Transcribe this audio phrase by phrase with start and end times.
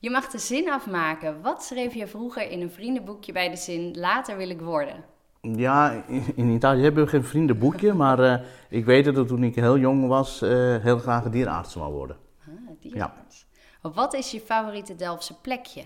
[0.00, 1.42] Je mag de zin afmaken.
[1.42, 5.04] Wat schreef je vroeger in een vriendenboekje bij de zin later wil ik worden?
[5.40, 9.78] Ja, in, Italië hebben we geen vriendenboekje, maar eh, ik weet dat toen ik heel
[9.78, 12.16] jong was, eh, heel graag een dierenarts wou worden.
[12.40, 13.46] Ah, dierenarts.
[13.80, 15.82] Wat is je favoriete Delftse plekje?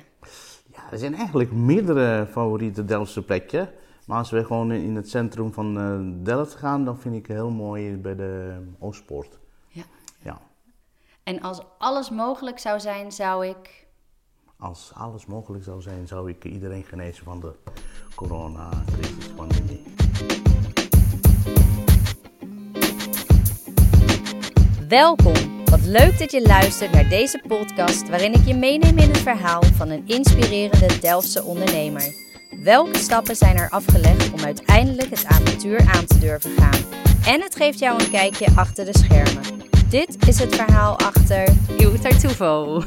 [0.73, 3.67] Ja, er zijn eigenlijk meerdere favoriete Delftse plekjes.
[4.07, 7.37] Maar als we gewoon in het centrum van eh, Delft gaan, dan vind ik het
[7.37, 9.39] heel mooi bij de Oostpoort.
[9.69, 9.85] Ja.
[10.23, 10.41] Ja.
[11.23, 13.82] En als alles mogelijk zou zijn, zou ik.
[14.63, 17.53] Als alles mogelijk zou zijn, zou ik iedereen genezen van de
[18.15, 19.83] coronacrisispandemie.
[24.89, 25.65] Welkom.
[25.65, 29.63] Wat leuk dat je luistert naar deze podcast waarin ik je meeneem in het verhaal
[29.63, 32.15] van een inspirerende Delftse ondernemer.
[32.63, 36.85] Welke stappen zijn er afgelegd om uiteindelijk het avontuur aan te durven gaan?
[37.27, 39.43] En het geeft jou een kijkje achter de schermen.
[39.89, 42.83] Dit is het verhaal achter Il Tartufo.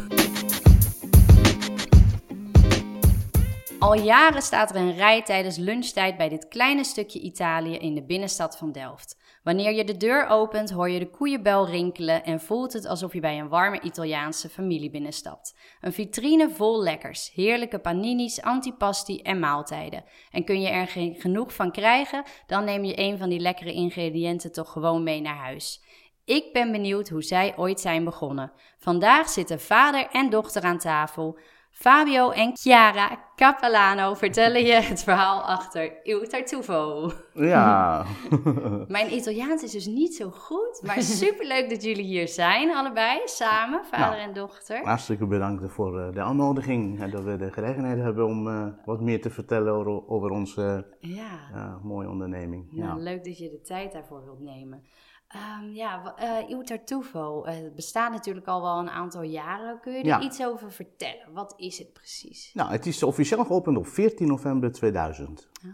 [3.85, 8.05] Al jaren staat er een rij tijdens lunchtijd bij dit kleine stukje Italië in de
[8.05, 9.17] binnenstad van Delft.
[9.43, 13.19] Wanneer je de deur opent, hoor je de koeienbel rinkelen en voelt het alsof je
[13.19, 15.55] bij een warme Italiaanse familie binnenstapt.
[15.81, 20.03] Een vitrine vol lekkers, heerlijke paninis, antipasti en maaltijden.
[20.31, 23.73] En kun je er geen genoeg van krijgen, dan neem je een van die lekkere
[23.73, 25.83] ingrediënten toch gewoon mee naar huis.
[26.25, 28.51] Ik ben benieuwd hoe zij ooit zijn begonnen.
[28.77, 31.39] Vandaag zitten vader en dochter aan tafel.
[31.77, 37.11] Fabio en Chiara Capellano vertellen je het verhaal achter Il Tartufo.
[37.33, 38.05] Ja.
[38.87, 43.85] Mijn Italiaans is dus niet zo goed, maar superleuk dat jullie hier zijn, allebei, samen,
[43.85, 44.83] vader Nou, en dochter.
[44.83, 49.01] Hartstikke bedankt voor eh, de aannodiging en dat we de gelegenheid hebben om eh, wat
[49.01, 52.71] meer te vertellen over, over onze Ja, eh, mooie onderneming.
[52.71, 53.03] nou, Ja.
[53.03, 54.83] leuk dat je de tijd daarvoor wilt nemen.
[55.27, 56.15] Ehm, ja,
[56.63, 59.79] Tartufo eh, het bestaat natuurlijk al wel een aantal jaren.
[59.79, 60.21] Kun je er Ja.
[60.21, 61.33] iets over vertellen?
[61.33, 62.51] Wat is het precies?
[62.53, 65.49] Nou, het is officieel geopend op 14 november 2000.
[65.63, 65.69] Ah.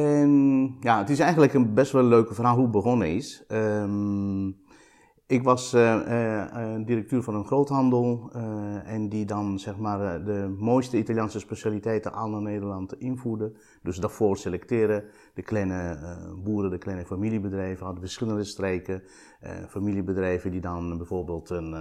[0.00, 3.44] En ja, het is eigenlijk een best wel leuke verhaal hoe het begonnen is.
[3.46, 4.46] Ehm,
[5.28, 8.30] ik was eh, eh, eh, directeur van een groothandel
[8.84, 13.52] en die dan zeg maar de mooiste Italiaanse specialiteiten aan naar Nederland invoerde.
[13.82, 15.98] Dus daarvoor selecteren de kleine
[16.44, 19.02] boeren, de kleine familiebedrijven hadden verschillende streken.
[19.68, 21.72] Familiebedrijven die dan bijvoorbeeld een,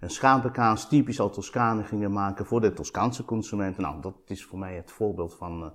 [0.00, 3.82] een schapenkaas typisch uit Toscane gingen maken voor de Toscaanse consumenten.
[3.82, 5.72] Nou, dat is voor mij het voorbeeld van,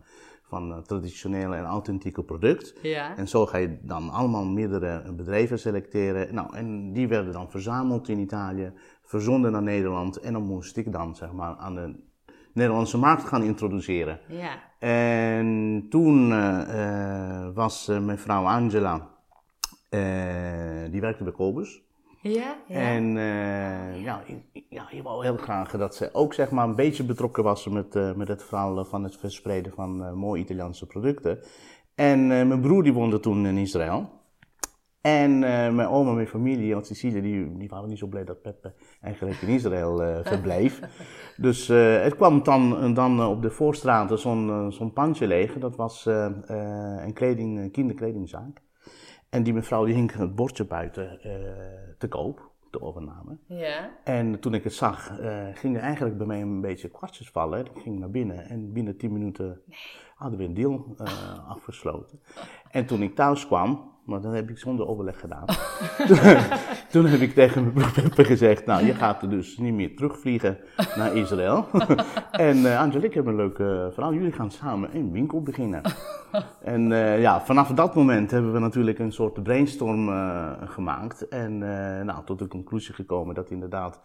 [0.50, 2.74] van het traditionele en authentieke product.
[2.82, 3.18] Ja.
[3.18, 6.34] En zo ga je dan allemaal meerdere bedrijven selecteren.
[6.34, 8.74] Nou, en die werden dan verzameld in Italië,
[9.04, 10.20] verzonden naar Nederland.
[10.20, 11.96] En dan moest ik dan zeg maar aan de
[12.54, 14.20] Nederlandse markt gaan introduceren.
[14.28, 14.60] Ja.
[14.80, 19.10] En toen eh, eh, was eh, mijn vrouw Angela,
[19.90, 21.84] eh, die werkte bij Kobus.
[22.22, 22.58] Ja?
[22.68, 22.76] ja.
[22.76, 26.76] En eh, ja, ik, ja, ik wou heel graag dat ze ook zeg maar, een
[26.76, 30.88] beetje betrokken was met, eh, met het verhaal van het verspreiden van eh, mooie Italiaanse
[30.88, 31.40] producten.
[31.96, 34.18] En mijn broer die woonde toen in Israël.
[35.02, 35.40] En
[35.76, 38.74] mijn oma en mijn familie uit Sicilië, die, die waren niet zo blij dat Peppe
[39.02, 40.80] eigenlijk in Israël verbleef.
[41.38, 45.54] Dus het kwam dan, dan op de voorstraat zo'n zo'n pandje leeg.
[45.54, 48.62] Dat was een kleding, een kinderkledingzaak.
[49.30, 51.32] En die mevrouw die hing het bordje buiten eh,
[51.98, 53.38] te koop, de overname.
[53.46, 53.90] ja.
[54.04, 57.66] En toen ik het zag, eh gingen eigenlijk bij mij een beetje kwartjes vallen.
[57.66, 59.62] Ik ging naar binnen en binnen 10 minuten
[60.16, 62.20] hadden we een deal eh, afgesloten.
[62.72, 65.46] En toen ik thuis kwam, maar dat heb ik zonder overleg gedaan.
[66.92, 70.58] toen, heb ik tegen mijn broer gezegd, nou je gaat er dus niet meer terugvliegen
[70.96, 71.68] naar Israël.
[72.32, 75.82] en eh Angelique, heb een leuke verhaal, jullie gaan samen een winkel beginnen.
[76.62, 81.28] En eh, ja, vanaf dat moment hebben we natuurlijk een soort brainstorm eh, gemaakt.
[81.28, 81.58] En
[82.06, 84.02] nou, tot de conclusie gekomen dat inderdaad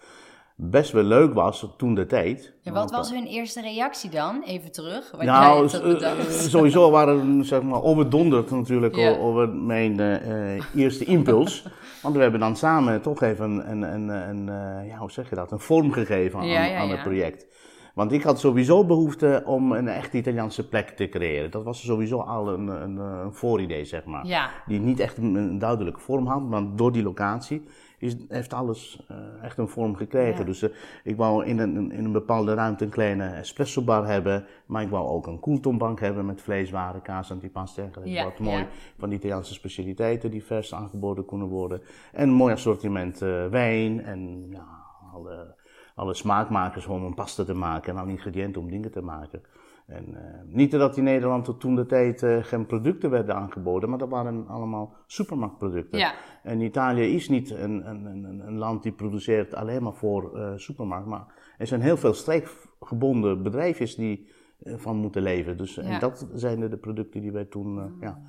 [0.56, 2.54] best wel leuk was toen de tijd.
[2.60, 4.42] Ja, wat was hun eerste reactie dan?
[4.42, 5.10] Even terug.
[5.10, 6.50] Wat Nou, eh, bedacht.
[6.50, 9.16] sowieso waren zeg maar, overdonderd natuurlijk Ja.
[9.16, 11.66] over mijn eh, eh, eerste impuls.
[12.02, 15.28] Want we hebben dan samen toch even een, een, een, een, eh, ja, hoe zeg
[15.28, 17.46] je dat, een vorm gegeven aan, Ja, aan het project.
[17.94, 21.50] Want ik had sowieso behoefte om een echt Italiaanse plek te creëren.
[21.50, 24.52] Dat was sowieso al een, een, een vooridee, zeg maar.
[24.66, 27.62] Die niet echt een, een duidelijke vorm had, maar door die locatie
[28.04, 30.38] is, heeft alles eh, echt een vorm gekregen.
[30.38, 30.44] Ja.
[30.44, 30.70] Dus eh,
[31.04, 35.08] ik wou in een, in een bepaalde ruimte een kleine espressobar hebben, maar ik wou
[35.08, 38.10] ook een koeltonbank hebben met vleeswaren, kaas, en dergelijke.
[38.10, 38.66] Ja, Wat mooi ja.
[38.98, 41.82] van die Italiaanse specialiteiten die vers aangeboden kunnen worden.
[42.12, 44.66] En een mooi assortiment eh, wijn en ja,
[45.12, 45.54] alle,
[45.94, 49.42] alle smaakmakers om een pasta te maken en alle ingrediënten om dingen te maken.
[49.86, 53.88] En eh, niet dat in Nederland tot toen de tijd eh, geen producten werden aangeboden,
[53.88, 55.98] maar dat waren allemaal supermarktproducten.
[55.98, 56.14] Ja.
[56.42, 60.52] En Italië is niet een, een, een, een land die produceert alleen maar voor eh
[60.56, 64.28] supermarkt, maar er zijn heel veel streekgebonden bedrijfjes die
[64.58, 65.56] eh, van moeten leven.
[65.56, 68.20] Dus en dat zijn de, de producten die wij toen ja,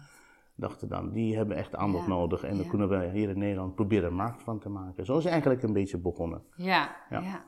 [0.56, 2.44] dachten dan, die hebben echt aandacht Ja, nodig.
[2.44, 2.70] En ja.
[2.70, 5.06] kunnen wij hier in Nederland proberen een markt van te maken.
[5.06, 6.42] Zo is het eigenlijk een beetje begonnen.
[6.56, 7.44] Ja, Ja.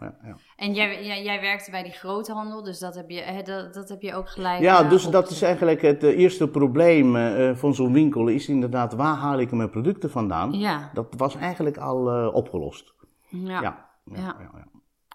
[0.56, 4.02] En jij, jij, jij werkte bij die groothandel, dus dat heb je, dat, dat heb
[4.02, 4.62] je ook gelijk.
[4.62, 8.50] Ja, eh, dus dat is eigenlijk het eh, eerste probleem eh, van zo'n winkel, is
[8.50, 10.52] inderdaad waar haal ik mijn producten vandaan?
[10.54, 12.94] Ja, Dat was eigenlijk al opgelost.
[13.30, 13.86] ja.
[14.14, 14.36] Ja.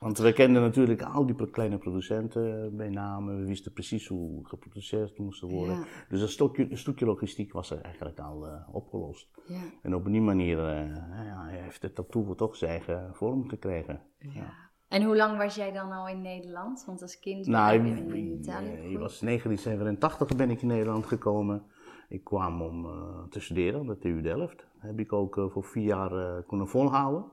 [0.02, 3.38] Want we kenden natuurlijk al die kleine producenten bij namen.
[3.38, 5.74] We wisten precies hoe geproduceerd moest worden.
[5.74, 5.84] Ja.
[6.08, 9.28] Dus een stukje, een stukje logistiek was er eigenlijk al eh, opgelost.
[9.46, 9.60] ja.
[9.82, 14.00] En op die manier eh, ja, heeft het tattoo toch zijn eigen vorm gekregen.
[14.18, 14.52] Ja.
[14.88, 16.84] En hoe lang was jij dan al in Nederland?
[16.86, 20.62] Want als kind Nou, ben je in, in Italië eh, ik was 1987 ben ik
[20.62, 21.62] in Nederland gekomen.
[22.12, 24.66] Ik kwam om eh, te studeren aan de TU Delft.
[24.78, 27.24] Heb ik ook eh, voor vier jaar eh, kunnen volhouden.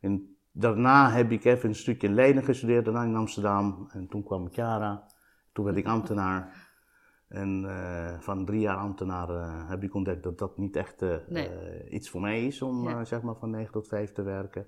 [0.00, 3.88] En daarna heb ik even een stukje in Leiden gestudeerd, daarna in Amsterdam.
[3.92, 5.06] En toen kwam Chiara.
[5.52, 6.64] Toen werd ik ambtenaar.
[7.28, 11.16] En eh, van drie jaar ambtenaar eh, heb ik ontdekt dat dat niet echt eh,
[11.28, 11.50] Nee.
[11.88, 13.04] iets voor mij is om Ja.
[13.04, 14.66] zeg maar van 9 tot 5 te werken.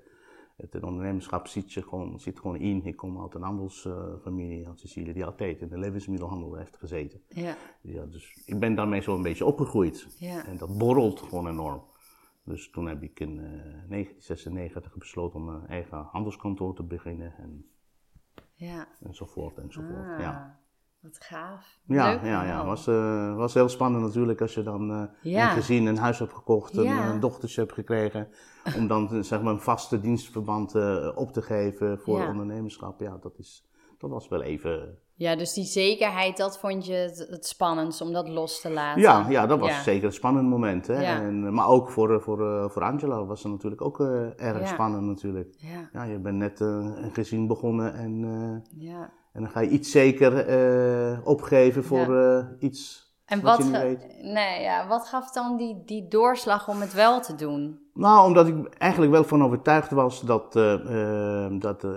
[0.57, 2.85] Het ondernemerschap zit, je gewoon, zit gewoon in.
[2.85, 7.21] Ik kom uit een handelsfamilie uit Sicilië die altijd in de levensmiddelhandel heeft gezeten.
[7.29, 10.07] Ja, Ja, dus ik ben daarmee zo een beetje opgegroeid.
[10.19, 10.47] ja.
[10.47, 11.83] En dat borrelt gewoon enorm.
[12.49, 13.45] Dus toen heb ik in eh,
[13.89, 17.65] 1996 besloten om een eigen handelskantoor te beginnen en,
[18.55, 18.87] ja.
[19.03, 20.09] enzovoort enzovoort.
[20.09, 20.61] Ah, Ja,
[21.01, 21.79] Wat gaaf.
[21.87, 22.65] ja, Leuk ja, ja.
[22.65, 25.03] Was, eh, was heel spannend natuurlijk als je dan eh,
[25.33, 25.45] Ja.
[25.45, 27.11] een gezin, een huis hebt gekocht, een, Ja.
[27.13, 28.29] een dochtertje hebt gekregen.
[28.77, 32.29] Om dan eh, zeg maar een vaste dienstverband eh, op te geven voor Ja.
[32.29, 33.01] ondernemerschap.
[33.01, 33.69] Ja, dat, is,
[33.99, 38.13] dat was wel even Ja, dus die zekerheid, dat vond je het, het spannendst om
[38.13, 39.03] dat los te laten.
[39.03, 39.83] Ja, ja, dat was Ja.
[39.83, 40.87] zeker een spannend moment.
[40.87, 41.01] Hè?
[41.01, 41.21] Ja.
[41.23, 44.01] En, eh, maar ook voor, eh, voor, eh, voor Angela was het natuurlijk ook
[44.37, 44.67] erg Ja.
[44.67, 45.55] spannend natuurlijk.
[45.59, 48.21] Ja, Ja, je bent net een gezin begonnen en,
[48.77, 49.11] ja.
[49.33, 50.33] en dan ga je iets zeker
[51.25, 54.23] opgeven voor iets En wat wat, je niet ge- weet.
[54.23, 57.79] nee, ja, wat gaf dan die, die doorslag om het wel te doen?
[57.95, 61.91] Nou, omdat ik eigenlijk wel van overtuigd was dat, eh, eh, dat eh,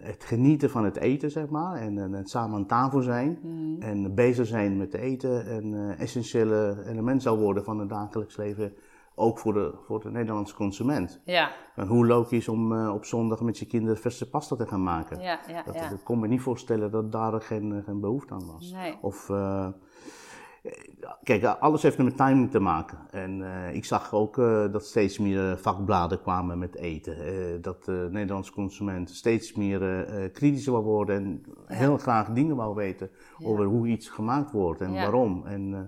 [0.00, 3.82] het genieten van het eten, zeg maar, en, en het samen aan tafel zijn Mhm.
[3.82, 8.72] en bezig zijn met eten een eh, essentiële element zou worden van het dagelijks leven,
[9.14, 11.20] ook voor de, voor de Nederlandse consument.
[11.24, 14.82] Ja, En hoe leuk om eh, op zondag met je kinderen verse pasta te gaan
[14.82, 15.20] maken.
[15.20, 15.62] ja, ja.
[15.62, 15.90] Dat, ja.
[15.90, 18.72] Ik kon me niet voorstellen dat daar geen, geen behoefte aan was.
[18.72, 18.98] Nee.
[19.00, 19.30] Of,
[21.22, 22.98] kijk, alles heeft met timing te maken.
[23.10, 27.16] En eh, ik zag ook eh, dat steeds meer eh, vakbladen kwamen met eten.
[27.26, 32.28] Eh, dat de Nederlandse consument steeds meer eh, eh, kritischer wou worden en heel graag
[32.28, 33.46] dingen wou weten Ja.
[33.46, 35.00] over hoe iets gemaakt wordt en Ja.
[35.02, 35.46] waarom.
[35.46, 35.80] En eh,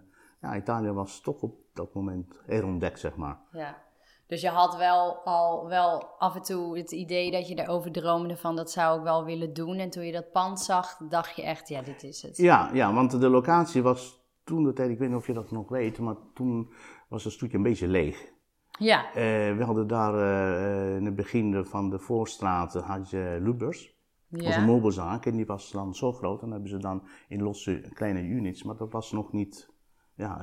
[0.50, 3.38] ja, Italië was toch op dat moment herontdekt, zeg maar.
[3.52, 3.84] Ja.
[4.26, 8.36] Dus je had wel al wel af en toe het idee dat je erover droomde
[8.36, 9.76] van dat zou ik wel willen doen.
[9.76, 12.36] En toen je dat pand zag, dacht je echt, ja, dit is het.
[12.36, 15.50] Ja, ja, want de locatie was toen de tijd, ik weet niet of je dat
[15.50, 16.72] nog weet, maar toen
[17.08, 18.32] was het stukje een beetje leeg.
[18.78, 23.94] Ja, Eh, we hadden daar eh, in het begin van de voorstraat had je Lubers.
[24.28, 24.66] Dat was een ja.
[24.66, 26.34] meubelzaak en die was dan zo groot.
[26.34, 29.68] En dan hebben ze dan in losse kleine units, maar dat was nog niet,
[30.14, 30.38] ja,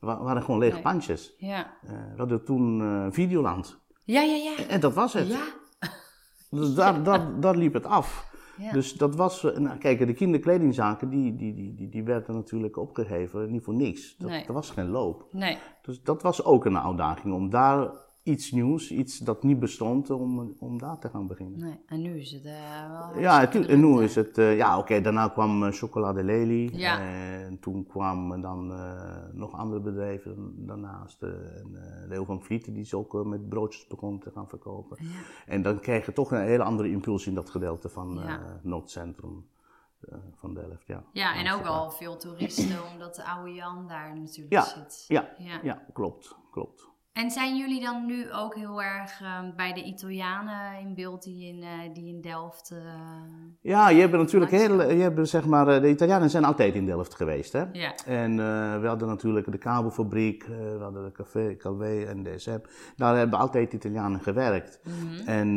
[0.00, 0.82] wa- waren gewoon lege Nee.
[0.82, 1.34] pandjes.
[1.38, 2.82] Ja, we hadden toen
[3.12, 3.80] Videoland.
[4.04, 4.34] ja, ja.
[4.56, 4.66] ja.
[4.68, 5.28] En dat was het.
[5.28, 5.44] Ja,
[6.50, 8.29] Dus daar, daar, daar liep het af.
[8.60, 8.72] Ja.
[8.72, 12.76] Dus dat was, eh, nou, kijk, de kinderkledingzaken, die, die, die, die, die werden natuurlijk
[12.76, 14.16] opgegeven, niet voor niks.
[14.16, 14.44] Dat, Nee.
[14.44, 15.26] Er was geen loop.
[15.32, 15.58] nee.
[15.82, 17.90] Dus dat was ook een uitdaging, om daar
[18.30, 21.58] iets nieuws, iets dat niet bestond, om, om daar te gaan beginnen.
[21.60, 21.80] nee.
[21.86, 25.28] En nu is het eh, wel Ja, en nu is het, eh, ja oké, daarna
[25.28, 26.70] kwam eh, Chocolade Lely.
[26.72, 27.00] Ja.
[27.00, 28.66] En toen kwamen dan
[29.32, 31.22] nog andere bedrijven daarnaast.
[31.22, 34.96] en, Leo van Vlieten, die is ook met broodjes begon te gaan verkopen.
[35.00, 35.08] Ja.
[35.46, 38.60] En dan krijg je toch een hele andere impuls in dat gedeelte van Ja.
[38.62, 39.46] Noordcentrum
[40.34, 40.86] van Delft.
[40.86, 45.04] Ja, Ja, en ook al veel toeristen, omdat de oude Jan daar natuurlijk Ja, zit.
[45.08, 45.60] Ja, Ja.
[45.62, 46.88] ja, klopt, klopt.
[47.20, 51.46] En zijn jullie dan nu ook heel erg ehm, bij de Italianen in beeld die
[51.46, 52.70] in, eh, die in Delft...
[52.70, 52.78] eh,
[53.60, 56.86] Ja, je hebt natuurlijk heel, je hebt zeg maar, eh, de Italianen zijn altijd in
[56.86, 57.64] Delft geweest, hè?
[57.72, 58.36] Ja, En
[58.80, 62.58] we hadden natuurlijk de kabelfabriek, we hadden de café, Calvé en DSM.
[62.96, 64.80] Daar hebben altijd Italianen gewerkt.
[64.84, 65.28] Mhm.
[65.28, 65.56] En,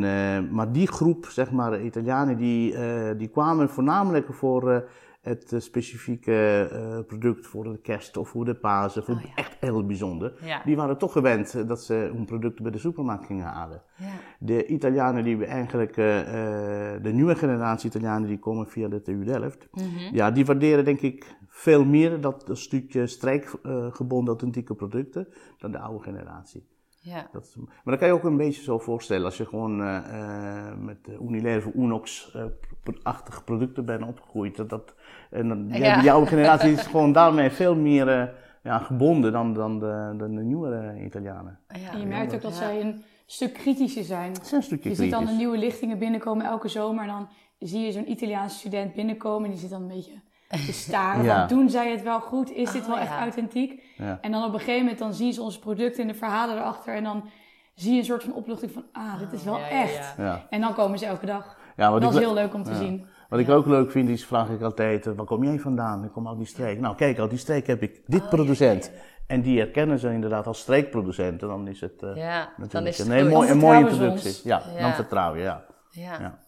[0.54, 2.76] maar die groep, zeg maar, Italianen, die,
[3.18, 4.90] die kwamen voornamelijk voor
[5.24, 9.28] het eh, specifieke eh, product voor de kerst of voor de Pasen, voor Oh, ja.
[9.36, 10.34] echt heel bijzonder.
[10.46, 13.82] ja, Die waren toch gewend eh, dat ze hun producten bij de supermarkt gingen halen.
[13.98, 14.06] ja.
[14.40, 19.68] De Italianen die we eigenlijk, de nieuwe generatie Italianen die komen via de TU Delft,
[19.72, 20.16] Mhm.
[20.16, 25.28] ja, die waarderen denk ik veel meer dat stukje strijkgebonden authentieke producten
[25.58, 26.68] dan de oude generatie.
[27.06, 27.28] Ja.
[27.32, 29.98] Dat is, maar dan kan je ook een beetje zo voorstellen als je gewoon eh,
[29.98, 34.56] eh, met de Unilever Unox-achtige producten bent opgegroeid.
[34.56, 34.94] Dat, dat,
[35.30, 35.76] en dan, ja.
[35.78, 36.02] Ja.
[36.02, 38.28] die oude generatie is gewoon daarmee veel meer eh,
[38.64, 41.60] ja, gebonden dan, dan, de, dan de nieuwere Italianen.
[41.68, 41.92] Ja.
[41.92, 42.58] En je merkt ook dat Ja.
[42.58, 44.32] zij een stuk kritischer zijn.
[44.34, 45.44] Het is een stukje Je ziet dan de kritisch.
[45.46, 47.04] nieuwe lichtingen binnenkomen elke zomer.
[47.04, 47.28] En dan
[47.60, 49.44] zie je zo'n Italiaanse student binnenkomen.
[49.46, 51.24] En die zit dan een beetje te staren.
[51.24, 51.48] Ja.
[51.48, 52.52] Doen zij het wel goed?
[52.52, 53.20] Is dit Oh, wel echt ja.
[53.20, 53.84] authentiek?
[53.98, 54.18] Ja.
[54.22, 56.96] En dan op een gegeven moment dan zien ze onze producten en de verhalen erachter.
[56.96, 57.30] En dan
[57.76, 60.14] zie je een soort van opluchting van, ah, dit is wel Ja, ja, echt.
[60.18, 60.24] ja.
[60.24, 60.46] Ja.
[60.50, 61.58] En dan komen ze elke dag.
[61.76, 62.76] Ja, wat dat ik is heel leuk om te Ja.
[62.78, 63.06] zien.
[63.30, 66.04] Wat ik ook leuk vind, is vraag ik altijd, eh, waar kom jij vandaan?
[66.04, 66.80] Ik kom uit die streek.
[66.80, 68.92] Nou kijk, uit die streek heb ik dit producent.
[69.28, 71.48] En die herkennen ze inderdaad als streekproducenten.
[71.48, 74.42] Dan is het eh, Ja, natuurlijk dan is het een, mooie, Dan een mooie introductie.
[74.44, 74.62] Ja.
[74.80, 75.64] dan vertrouw je, ja.
[75.90, 76.40] Ja.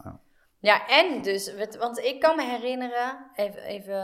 [0.66, 3.96] Ja, en dus, want ik kan me herinneren, even, even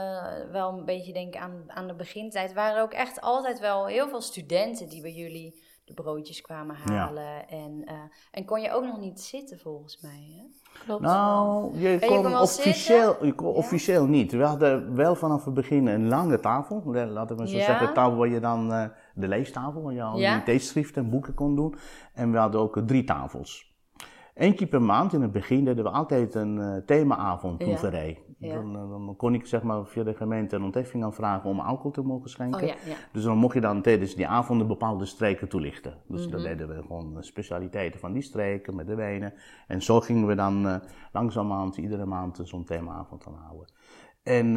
[0.52, 4.20] wel een beetje denken aan, aan de begintijd, waren ook echt altijd wel heel veel
[4.20, 6.94] studenten die bij jullie de broodjes kwamen Ja.
[6.94, 7.48] halen.
[7.48, 7.94] En, eh,
[8.30, 10.42] en kon je ook nog niet zitten volgens mij, hè?
[10.84, 11.00] Klopt.
[11.02, 13.52] Nou, je kon officieel, je kon Ja.
[13.52, 14.32] officieel niet.
[14.32, 16.82] We hadden wel vanaf het begin een lange tafel.
[16.84, 17.62] Laten we zo Ja.
[17.64, 20.34] zeggen, tafel waar je dan, eh, de leestafel, waar je al Ja.
[20.34, 21.74] die theeschriften en boeken kon doen.
[22.14, 23.71] En we hadden ook eh, drie tafels.
[24.34, 28.18] Eén keer per maand in het begin deden we altijd een eh, themaavond proeverij.
[28.38, 28.54] Ja.
[28.54, 31.90] Dan, eh, dan kon ik zeg maar via de gemeente een ontheffing aanvragen om alcohol
[31.90, 32.62] te mogen schenken.
[32.62, 32.94] Oh ja.
[33.12, 35.94] Dus dan mocht je dan tijdens die avonden bepaalde streken toelichten.
[36.08, 36.30] Dus Mhm.
[36.30, 39.34] dan deden we gewoon specialiteiten van die streken met de wijnen.
[39.66, 40.76] En zo gingen we dan eh
[41.12, 43.66] langzamerhand iedere maand zo'n themaavond aan houden.
[44.22, 44.52] En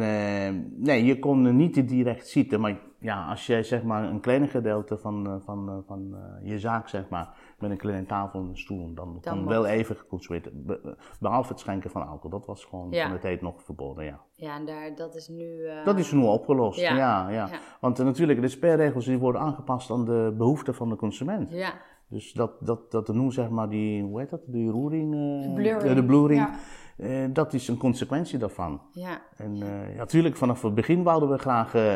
[0.82, 4.98] nee, je kon niet direct zitten, maar ja, als jij zeg maar een klein gedeelte
[4.98, 8.94] van, van, van eh, je zaak zeg maar met een kleine tafel en een stoel,
[8.94, 9.48] dan, kon mag.
[9.48, 10.66] wel even geconsumeerd.
[10.66, 13.02] Be- Behalve het schenken van alcohol, dat was gewoon Ja.
[13.04, 14.20] van de tijd nog verboden, ja.
[14.34, 15.64] Ja, en daar, dat is nu...
[15.66, 17.28] eh, Dat is nu opgelost, Ja.
[17.30, 17.48] ja.
[17.80, 21.50] Want eh, natuurlijk, de spelregels die worden aangepast aan de behoeften van de consument.
[21.50, 21.72] Ja,
[22.08, 25.14] Dus dat, dat, dat nu zeg maar die, hoe heet dat, die roering?
[25.14, 25.46] eh,
[25.94, 26.46] De blurring.
[26.46, 26.54] de
[26.96, 28.80] eh, dat is een consequentie daarvan.
[28.92, 29.20] ja.
[29.36, 31.94] En eh, ja, natuurlijk, vanaf het begin wouden we graag eh,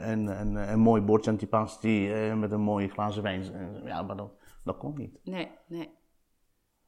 [0.00, 3.42] eh, een, een, een mooi bordje antipasti eh met een mooie glazen wijn.
[3.42, 4.30] Eh, ja, maar dat,
[4.64, 5.18] dat kon niet.
[5.24, 5.90] Nee, nee.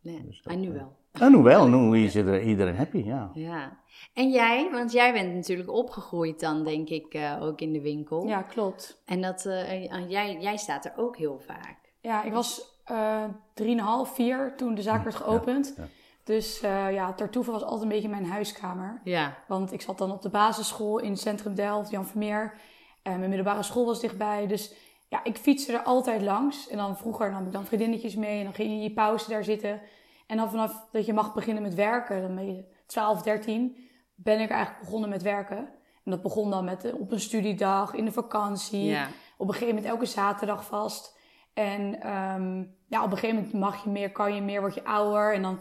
[0.01, 0.97] Nee, Dus dat, en nu eh, wel.
[1.13, 3.31] En nu wel, nu is iedereen, iedereen happy, ja.
[3.35, 3.79] Ja.
[4.15, 8.27] En jij, want jij bent natuurlijk opgegroeid dan, denk ik, eh, ook in de winkel.
[8.27, 9.03] Ja, klopt.
[9.07, 11.79] En dat, eh, jij, jij staat er ook heel vaak.
[12.01, 15.75] Ja, ik was eh 3,5, 4 toen de zaak werd geopend.
[15.77, 15.89] ja.
[16.25, 19.01] Dus eh ja, Tartuffe was altijd een beetje mijn huiskamer.
[19.05, 19.37] Ja.
[19.49, 22.55] Want ik zat dan op de basisschool in centrum Delft, Jan Vermeer.
[23.03, 24.47] En mijn middelbare school was dichtbij.
[24.47, 24.75] Dus
[25.15, 26.69] ja, ik fietste er altijd langs.
[26.69, 28.39] En dan vroeger nam ik dan vriendinnetjes mee.
[28.39, 29.81] En dan ging je in je pauze daar zitten.
[30.27, 33.77] En dan vanaf dat je mag beginnen met werken, dan ben je 12, 13,
[34.15, 35.57] ben ik eigenlijk begonnen met werken.
[36.05, 38.85] En dat begon dan met eh, op een studiedag, in de vakantie.
[38.85, 39.09] Ja.
[39.37, 41.19] Op een gegeven moment elke zaterdag vast.
[41.55, 44.85] En ehm, ja, op een gegeven moment mag je meer, kan je meer, word je
[44.85, 45.35] ouder.
[45.35, 45.59] En dan,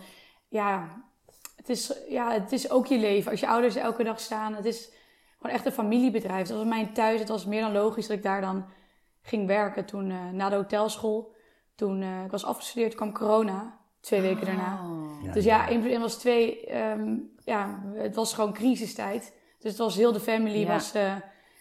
[0.48, 1.04] ja
[1.56, 3.32] het, is, ja, het is ook je leven.
[3.32, 4.92] Als je ouders elke dag staan, het is
[5.38, 6.48] gewoon echt een familiebedrijf.
[6.48, 7.20] Dat was mijn thuis.
[7.20, 8.66] Het was meer dan logisch dat ik daar dan
[9.24, 9.86] ging werken.
[9.86, 11.34] Toen, eh, na de hotelschool,
[11.76, 13.82] toen eh, ik was afgestudeerd, kwam corona.
[14.02, 14.80] Twee weken daarna.
[14.84, 15.34] Oh.
[15.34, 16.66] Dus ja, 1 plus 1 was 2.
[16.66, 19.34] ehm, ja, het was gewoon crisistijd.
[19.60, 20.60] Dus het was heel de family.
[20.60, 20.68] Ja.
[20.68, 21.16] Was, eh,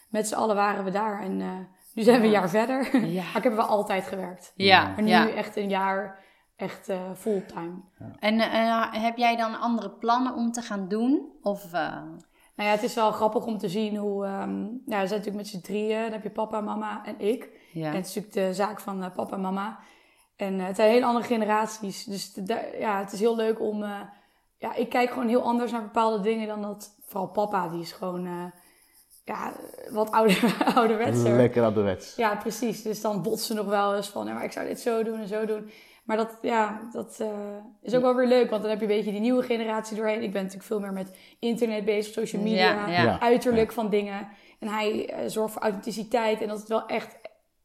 [0.09, 1.21] met z'n allen waren we daar.
[1.21, 1.59] En eh,
[1.95, 2.97] nu zijn we een jaar verder.
[3.07, 3.23] Ja.
[3.27, 4.53] maar ik heb wel altijd gewerkt.
[4.57, 5.29] Ja, Maar nu ja.
[5.29, 6.21] echt een jaar
[6.57, 7.75] echt eh, fulltime.
[8.19, 11.33] En eh, heb jij dan andere plannen om te gaan doen?
[11.43, 12.03] Of, eh,
[12.57, 14.25] Nou ja, het is wel grappig om te zien hoe...
[14.25, 16.03] ehm, ja, we zijn natuurlijk met z'n drieën.
[16.03, 17.49] Dan heb je papa, mama en ik.
[17.73, 17.89] ja.
[17.89, 19.79] En het is natuurlijk de zaak van eh, papa en mama.
[20.37, 22.05] En eh, het zijn hele andere generaties.
[22.05, 23.83] Dus de- ja, het is heel leuk om...
[23.83, 24.01] eh,
[24.59, 26.97] ja, ik kijk gewoon heel anders naar bepaalde dingen dan dat...
[27.07, 28.51] Vooral papa, die is gewoon...
[29.25, 29.53] ja,
[29.91, 31.37] wat ouder, ouderwetser.
[31.37, 32.15] Lekker wet.
[32.17, 32.83] Ja, precies.
[32.83, 34.27] Dus dan botsen nog wel eens van...
[34.27, 35.71] Ja, maar ik zou dit zo doen en zo doen.
[36.03, 37.29] Maar dat, ja, dat eh,
[37.83, 38.51] is ook wel weer leuk.
[38.51, 40.23] Want dan heb je een beetje die nieuwe generatie doorheen.
[40.23, 42.73] Ik ben natuurlijk veel meer met internet bezig, social media.
[42.73, 43.03] Ja, ja.
[43.03, 43.21] Ja.
[43.21, 44.29] Uiterlijk van dingen.
[44.59, 46.41] En hij eh, zorgt voor authenticiteit.
[46.41, 47.21] En dat het wel echt...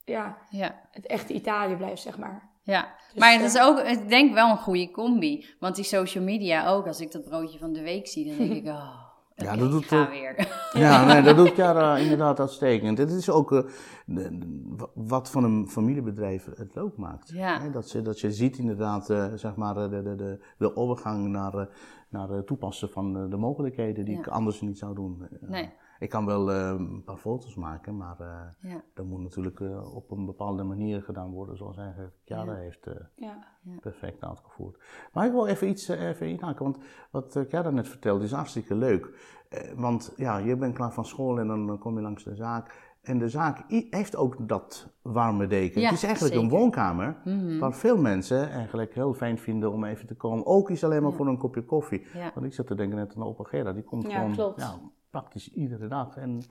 [0.05, 0.79] Ja, ja.
[0.91, 2.49] het echte Italië blijft, zeg maar.
[2.63, 5.45] Ja, Dus, maar het is eh, ook, ik denk wel een goede combi.
[5.59, 8.53] Want die social media ook, als ik dat broodje van de week zie, dan denk
[8.63, 9.06] ik, oh,
[9.39, 10.47] Ja, dat doet ga weer.
[10.73, 12.97] Ja, nee, dat doet Chiara inderdaad uitstekend.
[12.97, 13.59] Het is ook eh,
[14.05, 17.29] de- de- wat van een familiebedrijf het leuk maakt.
[17.29, 17.61] Ja.
[17.61, 20.75] Hè, Dat, je, dat je ziet inderdaad, eh, zeg maar, eh, de, de, de, de
[20.75, 21.69] overgang naar,
[22.09, 24.19] naar het toepassen van de mogelijkheden die Ja.
[24.19, 25.27] ik anders niet zou doen.
[25.41, 25.69] Nee.
[25.99, 28.81] Ik kan wel eh, een paar foto's maken, maar eh, Ja.
[28.93, 32.93] dat moet natuurlijk eh, op een bepaalde manier gedaan worden, zoals eigenlijk Chiara heeft eh,
[33.15, 33.43] Ja.
[33.81, 34.77] perfect uitgevoerd.
[35.13, 36.77] Maar ik wil even iets even inhaken, want
[37.11, 39.35] wat Chiara net vertelde is hartstikke leuk.
[39.75, 42.95] Want ja, je bent klaar van school en dan kom je langs de zaak.
[43.01, 45.81] En de zaak heeft ook dat warme deken.
[45.81, 47.59] Ja, het is eigenlijk een woonkamer Mhm.
[47.59, 50.45] waar veel mensen eigenlijk heel fijn vinden om even te komen.
[50.45, 52.05] Ook is alleen maar voor een kopje koffie.
[52.13, 52.31] Ja.
[52.33, 54.75] Want ik zat te denken net aan opa die komt Ja, gewoon klopt.
[55.09, 56.15] Praktisch iedere dag.
[56.17, 56.45] En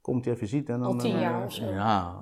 [0.00, 0.74] komt hij even zitten.
[0.74, 1.64] En dan, Al tien eh, jaar of zo.
[1.64, 2.16] Ja,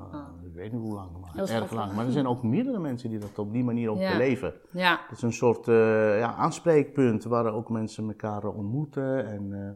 [0.44, 1.72] ik weet niet hoe lang, maar Heel erg schattig.
[1.72, 1.92] lang.
[1.92, 4.12] Maar er zijn ook meerdere mensen die dat op die manier ook Ja.
[4.12, 4.54] beleven.
[4.72, 9.26] Ja, Het is een soort eh, ja, aanspreekpunt waar ook mensen elkaar ontmoeten.
[9.26, 9.70] En eh,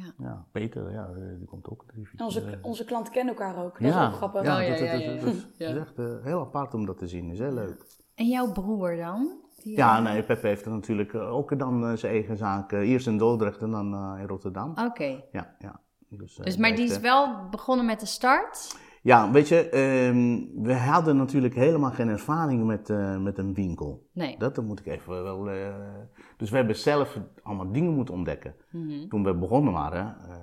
[0.00, 0.12] ja.
[0.18, 3.72] ja, Peter, ja, die komt ook drie, vier En onze, onze klanten kennen elkaar ook.
[3.72, 4.42] Dat is ja, ook grappig.
[4.42, 5.24] Ja, Oh, ja, dat, ja, dat- ja, dat- ja.
[5.24, 5.76] dat is Ja.
[5.76, 7.30] echt eh, heel apart om dat te zien.
[7.30, 7.86] is heel leuk.
[8.14, 9.39] En jouw broer dan?
[9.62, 12.72] Die- Ja, nee, Pepe heeft er natuurlijk eh, ook dan eh, zijn eigen zaak.
[12.72, 14.70] eh, eerst in Dordrecht en dan eh, in Rotterdam.
[14.86, 15.22] Oké.
[15.32, 15.80] Ja, ja.
[16.08, 18.76] Dus, eh, Dus, maar die is eh, wel begonnen met de start?
[19.02, 24.06] Ja, weet je, ehm, we hadden natuurlijk helemaal geen ervaring met, eh, met een winkel.
[24.12, 24.38] Nee.
[24.38, 25.50] Dat, dat moet ik even wel.
[25.50, 25.74] eh,
[26.36, 28.54] dus we hebben zelf allemaal dingen moeten ontdekken.
[28.70, 29.08] Mhm.
[29.08, 30.36] Toen we begonnen waren, eh,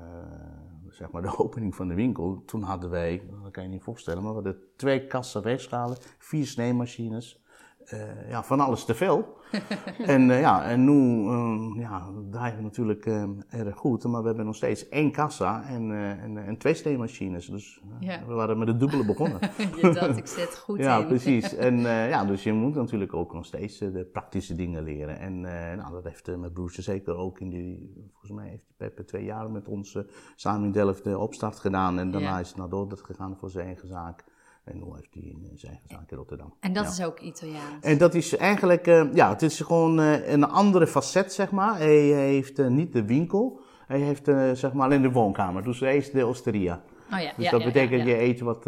[0.89, 4.23] zeg maar de opening van de winkel, toen hadden wij, dat kan je niet voorstellen,
[4.23, 7.43] maar we hadden twee kassen weegschalen, vier snijmachines.
[7.87, 9.35] Eh, ja, van alles te veel.
[10.05, 14.27] en uh, ja, en nu uh, ja, draaien we natuurlijk uh, erg goed, maar we
[14.27, 17.45] hebben nog steeds één kassa en, uh, en, en, twee steemachines.
[17.45, 18.25] Dus ja.
[18.27, 19.39] we waren met het dubbele begonnen.
[19.81, 21.07] je dacht, ik zit goed ja, in.
[21.07, 21.55] precies.
[21.55, 25.19] En ja, dus je moet natuurlijk ook nog steeds de praktische dingen leren.
[25.19, 25.41] En
[25.77, 29.51] nou, dat heeft mijn broertje zeker ook in die, volgens mij heeft Peppe twee jaar
[29.51, 29.97] met ons
[30.35, 31.99] samen in Delft de opstart gedaan.
[31.99, 32.39] En daarna ja.
[32.39, 34.23] is hij naar Dordrecht gegaan voor zijn eigen zaak.
[34.67, 36.53] En nu heeft hij zijn eigen zaak in Rotterdam.
[36.59, 36.89] En dat ja.
[36.89, 37.85] is ook Italiaans?
[37.85, 41.77] En dat is eigenlijk, uh, ja, het is gewoon uh, een andere facet, zeg maar.
[41.77, 45.63] Hij heeft uh, niet de winkel, hij heeft zeg maar alleen de woonkamer.
[45.63, 46.83] Dus hij is de osteria.
[47.13, 48.63] Oh ja, dus ja, dat ja, betekent ja, je eet wat,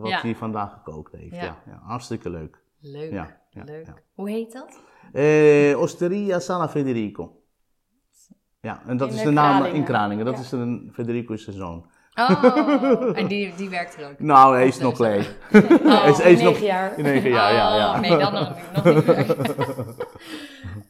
[0.00, 1.36] wat hij vandaag gekookt heeft.
[1.36, 1.56] Ja.
[1.82, 2.62] hartstikke leuk.
[2.80, 4.02] Leuk, leuk.
[4.14, 4.80] Hoe heet dat?
[5.12, 7.42] Eh, osteria San Federico.
[8.60, 9.78] Ja, en dat in is de naam Kralingen.
[9.78, 10.24] in Kraningen.
[10.24, 11.86] Dat is een, Federico is zijn zoon.
[12.14, 14.18] Oh, en die, die werkt er ook?
[14.18, 15.24] Nou, hij is nog klein.
[15.84, 16.92] Oh, is, is negen nog, jaar.
[16.96, 17.76] Negen jaar, ja.
[17.76, 17.94] ja.
[17.94, 19.06] Oh, nee, dan nog, nog niet.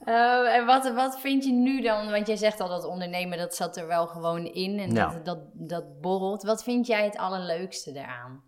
[0.06, 2.10] uh, en wat, wat vind je nu dan?
[2.10, 5.06] Want jij zegt al dat ondernemen, dat zat er wel gewoon in en ja.
[5.08, 6.42] dat, dat, dat borrelt.
[6.42, 8.42] Wat vind jij het allerleukste daaraan?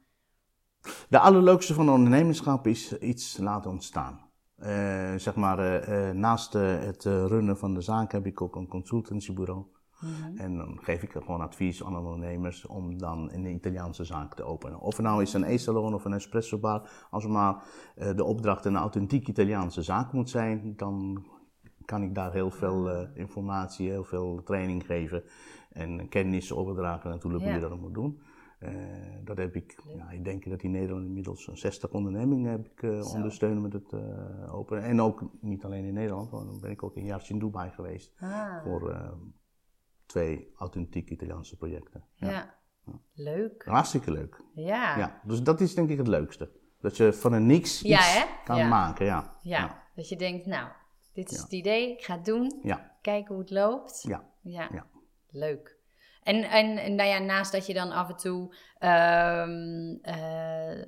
[1.09, 4.25] De allerleukste van ondernemerschap is iets laten ontstaan.
[4.59, 9.67] Uh, zeg maar, uh, naast het runnen van de zaak heb ik ook een consultancybureau.
[10.01, 10.39] Mm-hmm.
[10.39, 14.81] En dan geef ik gewoon advies aan ondernemers om dan een Italiaanse zaak te openen.
[14.81, 17.63] Of het nou is een e-salon of een espresso bar, als maar
[17.97, 21.25] uh, de opdracht een authentiek Italiaanse zaak moet zijn, dan
[21.85, 25.23] kan ik daar heel veel uh, informatie, heel veel training geven
[25.73, 27.59] en kennis overdragen natuurlijk hoe ja.
[27.59, 28.21] je dat moet doen.
[28.61, 28.71] Uh,
[29.25, 33.15] dat heb ik, ja, ik denk dat in Nederland inmiddels 60 ondernemingen heb ik uh,
[33.15, 34.83] ondersteunen met het uh, openen.
[34.83, 37.71] En ook niet alleen in Nederland, want dan ben ik ook een jaartje in Dubai
[37.71, 38.63] geweest ah.
[38.63, 38.97] voor
[40.07, 42.05] twee authentieke Italiaanse projecten.
[42.15, 42.31] Ja.
[42.31, 42.55] ja.
[43.15, 43.65] leuk.
[43.65, 44.41] Hartstikke leuk.
[44.55, 44.99] Ja.
[44.99, 45.21] ja.
[45.25, 46.51] Dus dat is denk ik het leukste.
[46.81, 48.25] Dat je van een niks ja, iets hè?
[48.45, 48.69] kan ja.
[48.69, 49.07] maken.
[49.07, 49.37] Ja.
[49.43, 49.83] ja.
[49.95, 50.69] dat je denkt, nou,
[51.13, 52.61] dit is het idee, ik ga het doen.
[52.63, 52.97] Ja.
[53.01, 54.03] Kijken hoe het loopt.
[54.03, 54.25] Ja.
[54.43, 54.69] Ja.
[54.73, 54.87] ja.
[55.31, 55.77] Leuk.
[56.23, 60.87] En, en, en nou ja, naast dat je dan af en toe um, uh,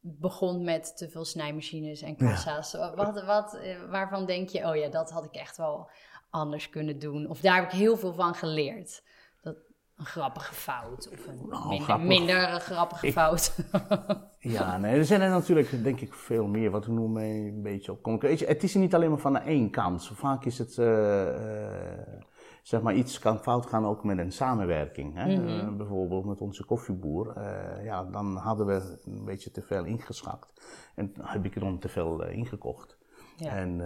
[0.00, 2.94] begon met te veel snijmachines en kassa's, ja.
[2.94, 3.58] wat, wat,
[3.90, 5.90] waarvan denk je, oh ja, dat had ik echt wel
[6.30, 7.28] anders kunnen doen?
[7.28, 9.02] Of daar heb ik heel veel van geleerd.
[9.42, 9.56] Dat,
[9.96, 12.06] een grappige fout of een oh, minder, grappig.
[12.06, 13.56] minder een grappige ik, fout.
[14.38, 17.92] ja, nee, er zijn er natuurlijk denk ik veel meer wat nu mee een beetje
[17.92, 20.10] op je, het is niet alleen maar van de één kant.
[20.14, 20.76] Vaak is het...
[20.76, 22.20] Uh, uh,
[22.68, 25.14] zeg maar, iets kan fout gaan ook met een samenwerking.
[25.14, 25.36] Hè?
[25.36, 25.68] Mm -hmm.
[25.68, 27.34] uh, bijvoorbeeld met onze koffieboer.
[27.36, 30.60] Uh, ja, dan hadden we een beetje te veel ingeschakt.
[30.94, 32.97] En heb ik er dan te veel uh, ingekocht.
[33.40, 33.50] Ja.
[33.50, 33.80] En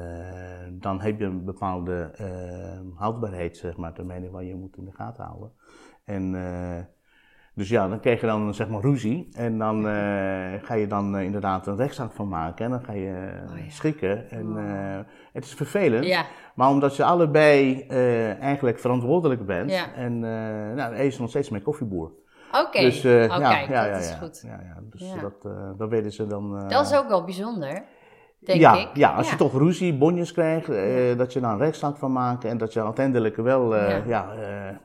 [0.80, 2.10] dan heb je een bepaalde
[2.94, 5.52] houdbaarheid, zeg maar, termijn waar je moet in de gaten houden.
[6.04, 6.34] En
[7.54, 9.28] dus ja, dan krijg je dan zeg maar ruzie.
[9.32, 12.64] En dan uh, ga je dan uh, inderdaad een rechtszaak van maken.
[12.64, 13.70] En dan ga je uh, oh, ja.
[13.70, 14.30] schikken.
[14.30, 14.98] En uh,
[15.32, 16.04] het is vervelend.
[16.04, 16.24] Ja.
[16.54, 17.82] Maar omdat je allebei
[18.40, 19.70] eigenlijk verantwoordelijk bent.
[19.94, 20.18] En
[20.74, 22.12] nou, hij is nog steeds mijn koffieboer.
[22.52, 22.82] Oké, okay.
[22.82, 24.42] dus, oh, ja, kijk, ja, dat ja, is goed.
[24.46, 25.42] Ja, ja, dus Dat,
[25.78, 26.68] dat weten ze dan...
[26.68, 27.84] dat is ook wel bijzonder,
[28.44, 28.88] denk ja, ik.
[28.94, 30.66] Ja, als je toch ruzie, bonjes krijgt,
[31.18, 32.44] dat je daar een rechtszaak van maakt.
[32.44, 33.76] En dat je uiteindelijk wel,
[34.06, 34.34] ja,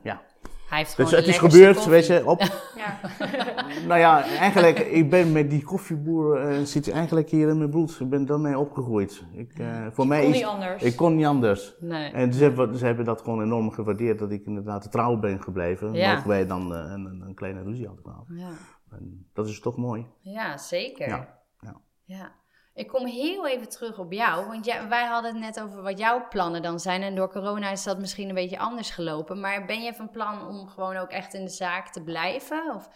[0.02, 0.20] ja
[0.68, 1.92] hij heeft dus het is gebeurd, koffie.
[1.92, 2.42] weet je, op.
[2.76, 3.00] Ja.
[3.88, 8.00] nou ja, eigenlijk, ik ben met die koffieboer, uh, zit eigenlijk hier in mijn bloed.
[8.00, 9.24] Ik ben daarmee opgegroeid.
[9.32, 10.82] Ik, uh, voor mij kon is, niet anders.
[10.82, 11.74] Ik kon niet anders.
[11.80, 12.12] Nee.
[12.12, 15.92] En ze hebben, ze hebben dat gewoon enorm gewaardeerd, dat ik inderdaad trouw ben gebleven.
[15.92, 16.14] Ja.
[16.14, 18.26] Mogen wij dan uh, een, een, kleine ruzie hadden gehad.
[18.28, 18.50] Ja.
[18.90, 20.06] En dat is toch mooi.
[20.20, 21.08] Ja, zeker.
[21.08, 21.38] Ja.
[21.60, 21.80] ja.
[22.04, 22.32] ja.
[22.78, 25.98] Ik kom heel even terug op jou, want jij, wij hadden het net over wat
[25.98, 27.02] jouw plannen dan zijn.
[27.02, 29.40] En door corona is dat misschien een beetje anders gelopen.
[29.40, 32.74] Maar ben je van plan om gewoon ook echt in de zaak te blijven?
[32.74, 32.88] Of?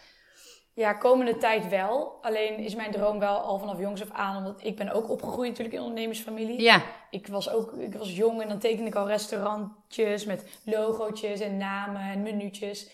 [0.73, 2.17] Ja, komende tijd wel.
[2.21, 5.49] Alleen is mijn droom wel al vanaf jongs af aan, omdat ik ben ook opgegroeid
[5.49, 6.61] natuurlijk in een ondernemersfamilie.
[6.61, 11.39] Ja, Ik was ook, ik was jong en dan tekende ik al restaurantjes met logootjes
[11.39, 12.89] en namen en minuutjes.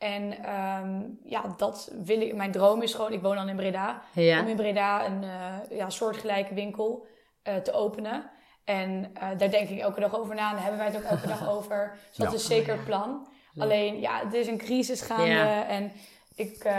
[0.00, 2.34] En ehm, ja, dat wil ik.
[2.34, 4.40] Mijn droom is gewoon, ik woon dan in Breda, ja.
[4.40, 7.06] om in Breda een eh, ja, soortgelijke winkel
[7.42, 8.30] eh, te openen.
[8.64, 10.48] En eh, daar denk ik elke dag over na.
[10.48, 11.96] En daar hebben wij het ook elke dag over.
[12.08, 12.34] Dus dat Ja.
[12.34, 13.28] is zeker het plan.
[13.58, 15.64] Alleen, ja, het is een crisis gaande.
[15.68, 15.92] En
[16.34, 16.70] ik,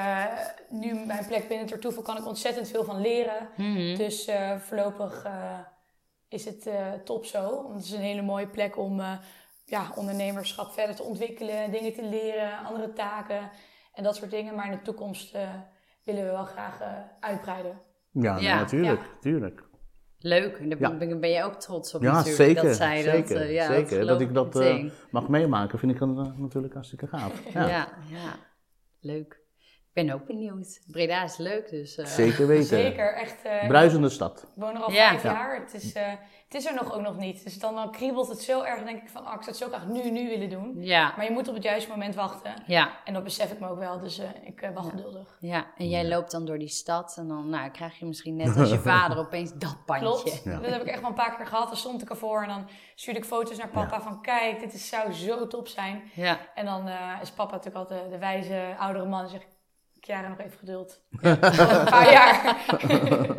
[0.70, 3.50] nu mijn plek binnen Tartufo kan ik ontzettend veel van leren.
[3.56, 3.96] Mhm.
[3.98, 5.26] Dus voorlopig
[6.30, 6.70] is het
[7.06, 7.64] top zo.
[7.64, 9.02] Want het is een hele mooie plek om
[9.72, 11.72] ja, ondernemerschap verder te ontwikkelen.
[11.72, 13.50] Dingen te leren, andere taken
[13.94, 14.56] en dat soort dingen.
[14.56, 15.50] Maar in de toekomst eh,
[16.04, 16.88] willen we wel graag eh,
[17.20, 17.82] uitbreiden.
[18.12, 19.70] Ja, nee, Ja, natuurlijk, tuurlijk.
[20.20, 20.98] Leuk, en daar Ja.
[20.98, 22.36] ben, ben je ook trots op Ja, natuurlijk.
[22.38, 22.64] zeker.
[22.64, 23.90] dat zij dat, zeker, eh, ja, zeker.
[23.90, 27.44] Dat, geloof ik dat eh, mag meemaken, vind ik dan, eh, natuurlijk hartstikke gaaf.
[27.54, 27.68] ja.
[27.68, 28.36] Ja, ja,
[29.00, 29.40] leuk.
[29.94, 30.82] Ik ben ook benieuwd.
[30.88, 31.98] Breda is leuk, dus...
[31.98, 32.66] eh, Zeker weten.
[32.66, 33.44] Zeker, echt.
[33.44, 34.42] eh, Bruisende stad.
[34.56, 35.10] Ik woon er al Ja.
[35.10, 35.32] vijf Ja.
[35.32, 35.60] jaar.
[35.60, 36.08] Het is, eh,
[36.44, 37.44] het is er nog ook nog niet.
[37.44, 39.68] Dus dan, dan kriebelt het zo erg, denk ik van, ah, ik zou het zo
[39.68, 40.76] graag nu, nu willen doen.
[40.84, 42.54] Ja, Maar je moet op het juiste moment wachten.
[42.66, 45.38] ja, En dat besef ik me ook wel, dus eh, ik wacht geduldig.
[45.40, 45.66] ja.
[45.78, 48.70] En jij loopt dan door die stad en dan nou, krijg je misschien net als
[48.70, 50.06] je vader opeens dat pandje.
[50.08, 50.60] Klopt, Ja.
[50.60, 51.68] dat heb ik echt wel een paar keer gehad.
[51.68, 54.88] Dan stond ik ervoor en dan stuurde ik foto's naar papa van, kijk, dit is,
[54.90, 56.02] zou zo top zijn.
[56.14, 59.60] Ja, En dan eh, is papa natuurlijk altijd de, de wijze oudere man en zegt,
[60.04, 61.02] Chiara, nog even geduld.
[61.10, 62.64] een paar jaar.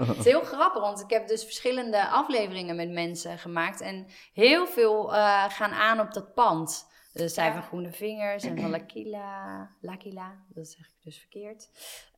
[0.07, 3.81] het is heel grappig, want ik heb dus verschillende afleveringen met mensen gemaakt.
[3.81, 6.91] En heel veel eh, gaan aan op dat pand.
[7.13, 7.53] Dus zij Ja.
[7.53, 9.69] van Groene Vingers en van L'Aquila.
[9.81, 11.69] L'Aquila, dat zeg ik dus verkeerd.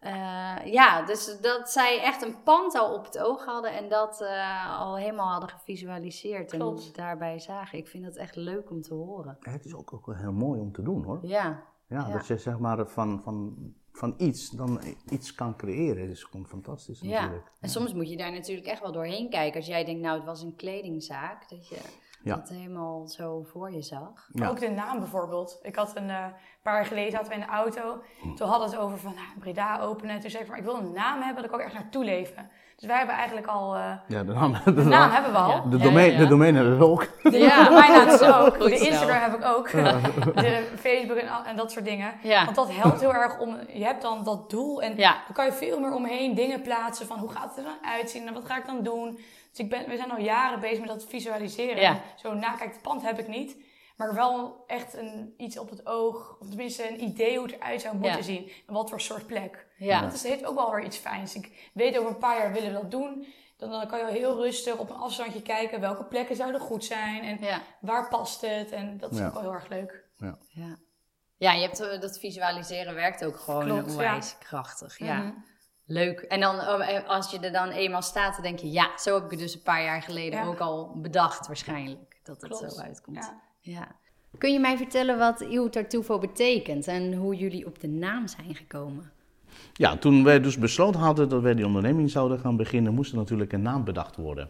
[0.00, 4.20] Eh, ja, dus dat zij echt een pand al op het oog hadden en dat
[4.20, 6.52] eh, al helemaal hadden gevisualiseerd.
[6.52, 7.78] En daarbij zagen.
[7.78, 9.37] Ik vind dat echt leuk om te horen.
[9.40, 11.18] Ja, het is ook, ook wel heel mooi om te doen hoor.
[11.22, 12.12] Ja, Ja, Ja.
[12.12, 13.57] dat je zeg maar van, van,
[13.94, 14.80] van iets dan
[15.11, 16.07] iets kan creëren.
[16.07, 17.20] Dat is gewoon fantastisch ja.
[17.20, 17.50] natuurlijk.
[17.61, 19.57] En soms moet je daar natuurlijk echt wel doorheen kijken.
[19.57, 21.76] Als jij denkt, nou, het was een kledingzaak, dat je
[22.22, 22.37] Ja.
[22.37, 24.28] dat helemaal zo voor je zag.
[24.33, 24.48] Ja.
[24.48, 25.59] Ook de naam bijvoorbeeld.
[25.62, 26.26] Ik had een eh,
[26.62, 28.02] paar jaar geleden zaten we in de auto.
[28.37, 30.14] Toen hadden we het over van nou, Breda openen.
[30.14, 32.04] En toen zei ik van ik wil een naam hebben dat ik ook echt naartoe
[32.04, 32.50] leven.
[32.76, 33.74] Dus wij hebben eigenlijk al...
[33.74, 35.68] eh, Ja, de naam, de de naam hebben we al.
[35.70, 36.18] De Ja, domein, ja.
[36.18, 37.08] de domein hebben we ook.
[37.22, 37.70] De, Ja.
[37.70, 38.56] Mijn naam is ook.
[38.62, 38.78] Goed De.
[38.78, 39.70] Instagram heb ik ook.
[40.42, 42.14] De Facebook en, dat soort dingen.
[42.22, 42.44] Ja.
[42.44, 43.56] Want dat helpt heel erg om...
[43.72, 45.12] Je hebt dan dat doel en Ja.
[45.12, 47.06] dan kan je veel meer omheen dingen plaatsen.
[47.06, 49.14] Van hoe gaat het er dan uitzien en wat ga ik dan doen?
[49.50, 51.80] Dus ik ben, we zijn al jaren bezig met dat visualiseren.
[51.80, 51.88] Ja.
[51.90, 53.56] En Zo nakijkt het pand heb ik niet.
[53.96, 56.37] Maar wel echt een, iets op het oog.
[56.40, 58.22] Of tenminste een idee hoe het eruit zou moeten Ja.
[58.22, 58.50] zien.
[58.66, 59.63] En wat voor soort plek.
[59.76, 60.00] Ja.
[60.00, 61.34] Dat is, heeft ook wel weer iets fijns.
[61.34, 63.26] Ik weet over een paar jaar willen we dat doen.
[63.56, 65.80] Dan, dan kan je heel rustig op een afstandje kijken.
[65.80, 67.22] Welke plekken zouden goed zijn.
[67.22, 67.60] En Ja.
[67.80, 68.70] waar past het.
[68.70, 69.26] En dat is Ja.
[69.26, 70.04] ook wel heel erg leuk.
[70.16, 70.78] Ja.
[71.37, 74.98] Ja, je hebt, eh, dat visualiseren werkt ook gewoon Klopt, onwijs krachtig.
[74.98, 75.16] Ja.
[75.22, 75.32] Mhm.
[75.87, 76.20] Leuk.
[76.20, 79.24] En dan eh, als je er dan eenmaal staat, dan denk je, ja, zo heb
[79.24, 80.46] ik het dus een paar jaar geleden Ja.
[80.46, 82.20] ook al bedacht waarschijnlijk.
[82.22, 82.72] Dat het Klopt.
[82.72, 83.16] zo uitkomt.
[83.16, 83.40] Ja.
[83.60, 83.96] Ja.
[84.38, 88.54] Kun je mij vertellen wat Il Tartufo betekent en hoe jullie op de naam zijn
[88.54, 89.12] gekomen?
[89.72, 93.16] Ja, toen wij dus besloten hadden dat wij die onderneming zouden gaan beginnen, moest er
[93.16, 94.48] natuurlijk een naam bedacht worden.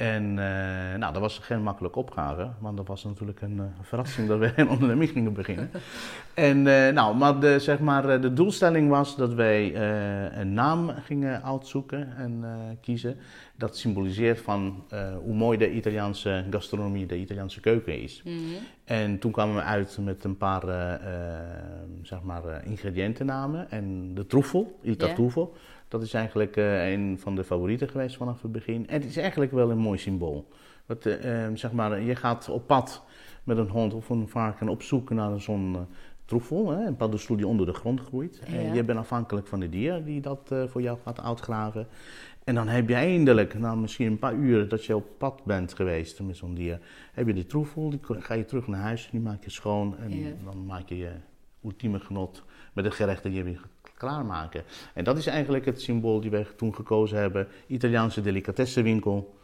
[0.00, 4.28] En eh, nou, dat was geen makkelijke opgave, want dat was natuurlijk een eh, verrassing
[4.28, 5.70] dat wij een onderneming gingen beginnen.
[6.34, 9.74] En eh, nou, maar de, zeg maar, de doelstelling was dat wij
[10.34, 12.44] een naam gingen uitzoeken en
[12.80, 13.16] kiezen.
[13.56, 14.84] Dat symboliseert van
[15.22, 18.22] hoe mooi de Italiaanse gastronomie, de Italiaanse keuken is.
[18.84, 21.00] En toen kwamen we uit met een paar
[22.02, 23.70] zeg maar, ingrediëntennamen.
[23.70, 25.54] En de troefel, il tartufo,
[25.90, 28.88] dat is eigenlijk eh, een van de favorieten geweest vanaf het begin.
[28.88, 30.48] En het is eigenlijk wel een mooi symbool.
[30.86, 33.04] Want, eh, eh, zeg maar, je gaat op pad
[33.44, 35.80] met een hond of een varken op zoek naar zo'n eh,
[36.24, 38.40] troefel, hè, een paddenstoel die onder de grond groeit.
[38.46, 38.54] Ja.
[38.56, 41.86] En je bent afhankelijk van de dier die dat voor jou gaat uitgraven.
[42.44, 45.74] En dan heb je eindelijk, na misschien een paar uur dat je op pad bent
[45.74, 46.80] geweest met zo'n dier,
[47.12, 50.18] heb je die troefel, die ga je terug naar huis, die maak je schoon en
[50.18, 50.30] Ja.
[50.44, 51.10] dan maak je je
[51.64, 53.60] ultieme genot met het gerecht dat je weer
[54.00, 54.62] klaarmaken.
[54.94, 59.34] En dat is eigenlijk het symbool die wij toen gekozen hebben, Italiaanse delicatessenwinkel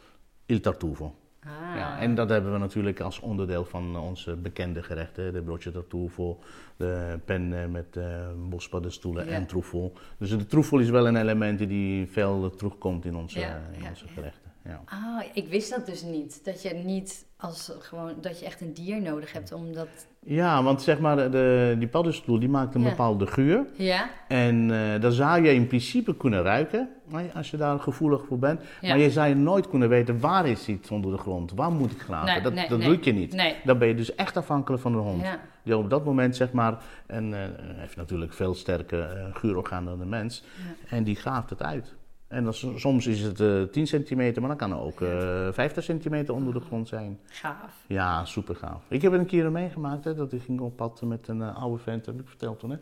[0.46, 1.14] Il Tartufo.
[1.44, 1.76] Ah.
[1.76, 5.32] Ja, en dat hebben we natuurlijk als onderdeel van onze bekende gerechten.
[5.32, 6.38] De broodje tartufo,
[6.76, 8.04] de pen met uh,
[8.48, 9.30] bospaddenstoelen Ja.
[9.30, 9.92] en troefel.
[10.18, 14.08] Dus de troefel is wel een element die veel terugkomt in onze, Ja, in onze
[14.08, 14.45] gerechten.
[14.68, 14.80] Ja.
[14.84, 16.44] Ah, ik wist dat dus niet.
[16.44, 19.88] Dat je niet als gewoon dat je echt een dier nodig hebt om dat.
[20.20, 22.88] Ja, want zeg maar, de, die paddenstoel die maakt een Ja.
[22.88, 23.66] bepaalde geur.
[23.76, 24.10] Ja.
[24.28, 26.88] En eh dat zou je in principe kunnen ruiken,
[27.34, 28.60] als je daar gevoelig voor bent.
[28.80, 28.88] Ja.
[28.88, 32.00] Maar je zou nooit kunnen weten waar is iets onder de grond, waar moet ik
[32.00, 32.32] graven.
[32.32, 32.88] Nee, dat nee, dat nee.
[32.88, 33.32] lukt je niet.
[33.34, 33.54] Nee.
[33.64, 35.22] Dan ben je dus echt afhankelijk van de hond.
[35.22, 35.40] Ja.
[35.62, 39.98] Die op dat moment zeg maar, en eh, heeft natuurlijk veel sterker eh, geurorgaan dan
[39.98, 40.44] de mens.
[40.88, 41.94] En die graaft het uit.
[42.28, 45.84] En dan, soms is het eh 10 centimeter, maar dan kan er ook eh 50
[45.84, 47.18] centimeter onder de grond zijn.
[47.24, 47.84] Gaaf.
[47.86, 48.82] Ja, super gaaf.
[48.88, 51.82] Ik heb een keer meegemaakt, hè, dat ik ging op pad met een eh, oude
[51.82, 52.70] vent, heb ik verteld toen.
[52.70, 52.76] Hè.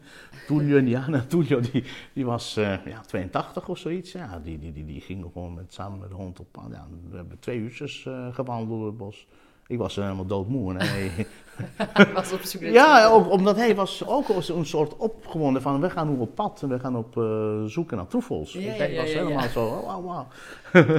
[0.47, 4.13] Tullio Indiana, Tullio, die, die was ja, 82 of zoiets.
[4.13, 6.69] Ja, die, die, die, die ging gewoon met, samen met de hond op pad.
[6.71, 9.27] Ja, we hebben twee uurtjes gewandeld door het bos.
[9.66, 10.74] Ik was eh, helemaal doodmoe.
[10.74, 11.27] En hij,
[12.14, 16.12] was op zoek ja, ook, omdat hij was ook een soort opgewonden van we gaan
[16.12, 18.53] nu op pad en we gaan op eh, zoeken naar troefels.
[18.53, 20.27] Ja, ja, was helemaal zo, oh, wow, wow.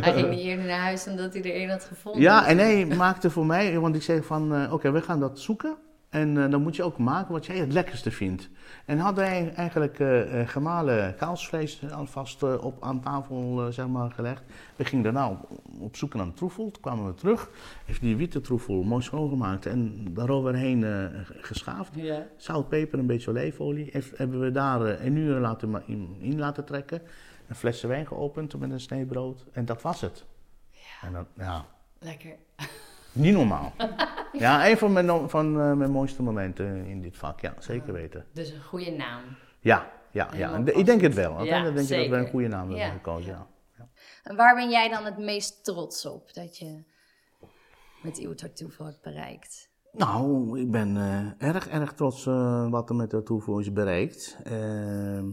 [0.04, 2.22] Hij ging niet eerder naar huis dan dat hij er een had gevonden.
[2.22, 5.40] Ja, en hij maakte voor mij, want ik zeg van, eh, oké, we gaan dat
[5.40, 5.76] zoeken.
[6.16, 8.50] En eh, dan moet je ook maken wat jij het lekkerste vindt.
[8.86, 14.44] En had hij eigenlijk eh, eh, gemalen kaalsvlees alvast op, aan tafel zeg maar, gelegd.
[14.76, 15.50] We gingen daarna op,
[15.80, 16.72] op zoek naar een troefel.
[16.72, 17.50] Toen kwamen we terug.
[17.86, 20.86] Heeft die witte troefel mooi schoongemaakt en daaroverheen
[21.42, 21.92] geschaafd.
[21.96, 22.28] Ja.
[22.38, 23.90] Zout, peper, een beetje olijfolie.
[24.16, 27.02] Hebben we daar een uur laten, in, in laten trekken.
[27.48, 29.46] Een flesje wijn geopend met een snee brood.
[29.52, 30.26] En dat was het.
[31.02, 31.66] En dan, ja,
[32.00, 32.36] Lekker.
[33.16, 33.72] Niet normaal.
[34.34, 37.40] ja, een van mijn, van, eh, mijn mooiste momenten in dit vak.
[37.40, 38.26] Ja, zeker weten.
[38.34, 39.22] Dus een goede naam.
[39.60, 40.54] Ja, ja, ja.
[40.54, 41.32] En ik denk het wel.
[41.32, 43.32] Ja, Uiteindelijk denk ik dat we een goede naam hebben Ja, gekozen.
[43.32, 43.48] ja.
[43.78, 43.90] Ja.
[44.24, 46.84] En waar ben jij dan het meest trots op dat je
[48.02, 49.70] met uw tartoufel hebt bereikt?
[49.92, 54.38] Nou, ik ben eh, erg, erg trots eh, wat er met de toevoer is bereikt.
[54.44, 55.26] Ehm,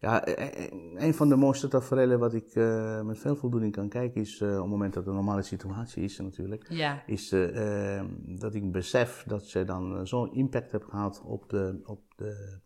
[0.00, 0.72] ja, eh, eh,
[1.06, 4.48] een van de mooiste tafereelen wat ik eh, met veel voldoening kan kijken is, eh,
[4.56, 7.02] op het moment dat het een normale situatie is natuurlijk, Ja.
[7.06, 8.06] is eh, ehm,
[8.38, 12.58] dat ik besef dat je dan zo'n impact hebt gehad op de, op de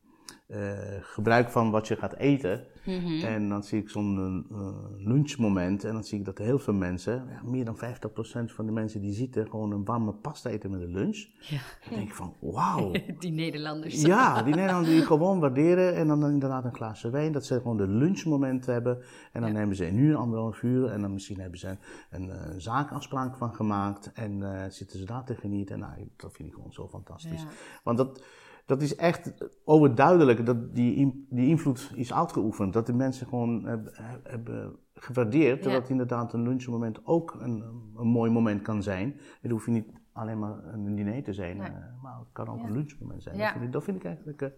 [1.00, 2.66] gebruik van wat je gaat eten.
[2.84, 3.24] Mhm.
[3.24, 7.26] En dan zie ik zo'n eh, lunchmoment en dan zie ik dat heel veel mensen,
[7.30, 10.80] ja, meer dan 50% van de mensen die zitten, gewoon een warme pasta eten met
[10.80, 11.26] een lunch.
[11.40, 11.60] Ja.
[11.84, 12.90] Dan denk ik van, wauw.
[13.18, 14.02] Die Nederlanders.
[14.02, 17.76] Ja, die Nederlanders die gewoon waarderen en dan inderdaad een glaasje wijn, dat ze gewoon
[17.76, 19.02] de lunchmoment hebben.
[19.32, 21.78] En dan nemen ze een uur, anderhalf uur en dan misschien hebben ze een,
[22.10, 25.74] een, eh, zaakafspraak van gemaakt en eh, zitten ze daar te genieten.
[25.74, 27.46] En nou, dat vind ik gewoon zo fantastisch.
[27.82, 28.22] Want dat,
[28.66, 29.32] dat is echt
[29.64, 32.72] overduidelijk dat die, die invloed is uitgeoefend.
[32.72, 35.72] Dat de mensen gewoon hebben, hebben gewaardeerd Ja.
[35.72, 37.64] dat inderdaad een lunchmoment ook een,
[37.96, 39.20] een mooi moment kan zijn.
[39.40, 41.66] Het hoeft niet alleen maar een diner te zijn, Nee.
[41.68, 42.64] eh, maar het kan ook Ja.
[42.64, 43.38] een lunchmoment zijn.
[43.38, 44.48] Dat, vind ik, dat vind ik eigenlijk, eh,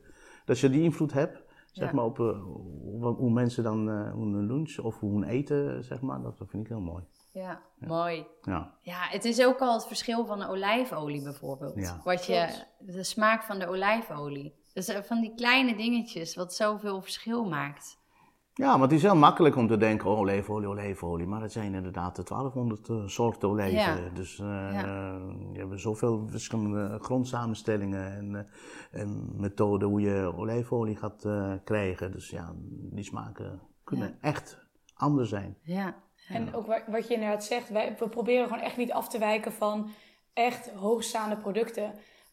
[0.45, 1.45] dat je die invloed hebt,
[1.76, 1.94] zeg Ja.
[1.94, 2.42] maar, op eh,
[3.16, 6.48] hoe, mensen dan eh, hoe een lunch of hoe een eten, zeg maar, dat, dat
[6.50, 7.04] vind ik heel mooi.
[7.32, 8.26] Ja, mooi.
[8.42, 11.74] Ja, Ja, het is ook al het verschil van de olijfolie bijvoorbeeld.
[11.74, 12.00] Ja.
[12.04, 14.54] Wat je, de smaak van de olijfolie.
[14.74, 17.98] Dus eh, van die kleine dingetjes wat zoveel verschil maakt.
[18.59, 21.27] Ja, maar het is heel makkelijk om te denken, oh, olijfolie, olijfolie.
[21.27, 23.79] Maar het zijn inderdaad de 1200 eh, soorten olijven.
[24.05, 24.09] Ja.
[24.14, 24.81] Dus eh Ja.
[25.53, 28.35] je hebt zoveel verschillende grondsamenstellingen en,
[28.90, 32.12] eh, en methoden hoe je olijfolie gaat eh, krijgen.
[32.12, 34.29] Dus ja, die smaken kunnen Ja.
[34.29, 34.59] echt
[34.95, 35.57] anders zijn.
[35.62, 35.95] Ja.
[36.29, 39.19] En ook wa- wat je inderdaad zegt, wij, we proberen gewoon echt niet af te
[39.19, 39.90] wijken van
[40.33, 41.92] echt hoogstaande producten.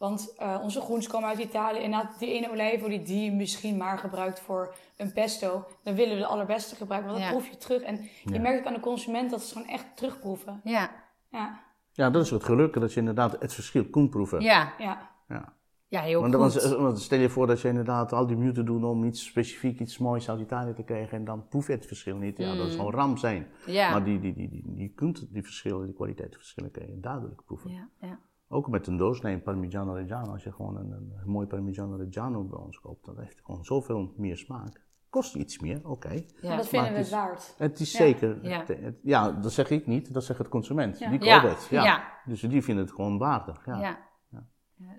[0.10, 1.80] Want eh, onze groens komen uit Italië.
[1.80, 6.14] En na die ene olijfolie die je misschien maar gebruikt voor een pesto, dan willen
[6.14, 7.12] we de allerbeste gebruiken.
[7.12, 7.38] Want dat Ja.
[7.38, 7.82] proef je terug.
[7.82, 8.40] En je Ja.
[8.42, 10.62] merkt ook aan de consument dat ze gewoon echt terugproeven.
[10.64, 10.90] Ja.
[11.32, 11.60] Ja,
[11.92, 14.42] Ja, dat is het geluk, dat je inderdaad het verschil kunt proeven.
[14.42, 14.74] Ja.
[14.80, 15.10] ja.
[15.28, 15.54] Ja.
[15.88, 16.76] Ja, heel Want, goed.
[16.78, 19.98] want, stel je voor dat je inderdaad al die moeite doet om iets specifiek, iets
[19.98, 22.38] moois uit Italië te krijgen en dan proef je het verschil niet.
[22.38, 23.48] Ja, dat zou ram zijn.
[23.66, 23.92] ja.
[23.92, 27.72] Maar die, die, die, die, je kunt die verschillen, die kwaliteitsverschillen kun je duidelijk proeven.
[27.72, 28.20] ja, ja.
[28.54, 30.32] Ook met een doorsnee Parmigiano Reggiano.
[30.32, 34.14] Als je gewoon een, mooi Parmigiano Reggiano bij ons koopt, dan heeft het gewoon zoveel
[34.18, 34.82] meer smaak.
[35.10, 36.24] Kost iets meer, oké.
[36.42, 36.56] Ja.
[36.56, 37.54] Dat vinden we het is- waard.
[37.58, 37.98] Het is Ja.
[37.98, 38.44] zeker.
[38.44, 38.58] Ja.
[38.60, 41.00] het- het- ja, dat zeg ik niet, dat zegt het consument.
[41.00, 41.10] Ja.
[41.10, 41.68] Die koopt Ja, het.
[41.70, 41.84] Ja.
[41.84, 42.04] ja.
[42.26, 43.66] Dus die vinden het gewoon waardig.
[43.66, 43.80] Ja.
[43.80, 44.12] Ja.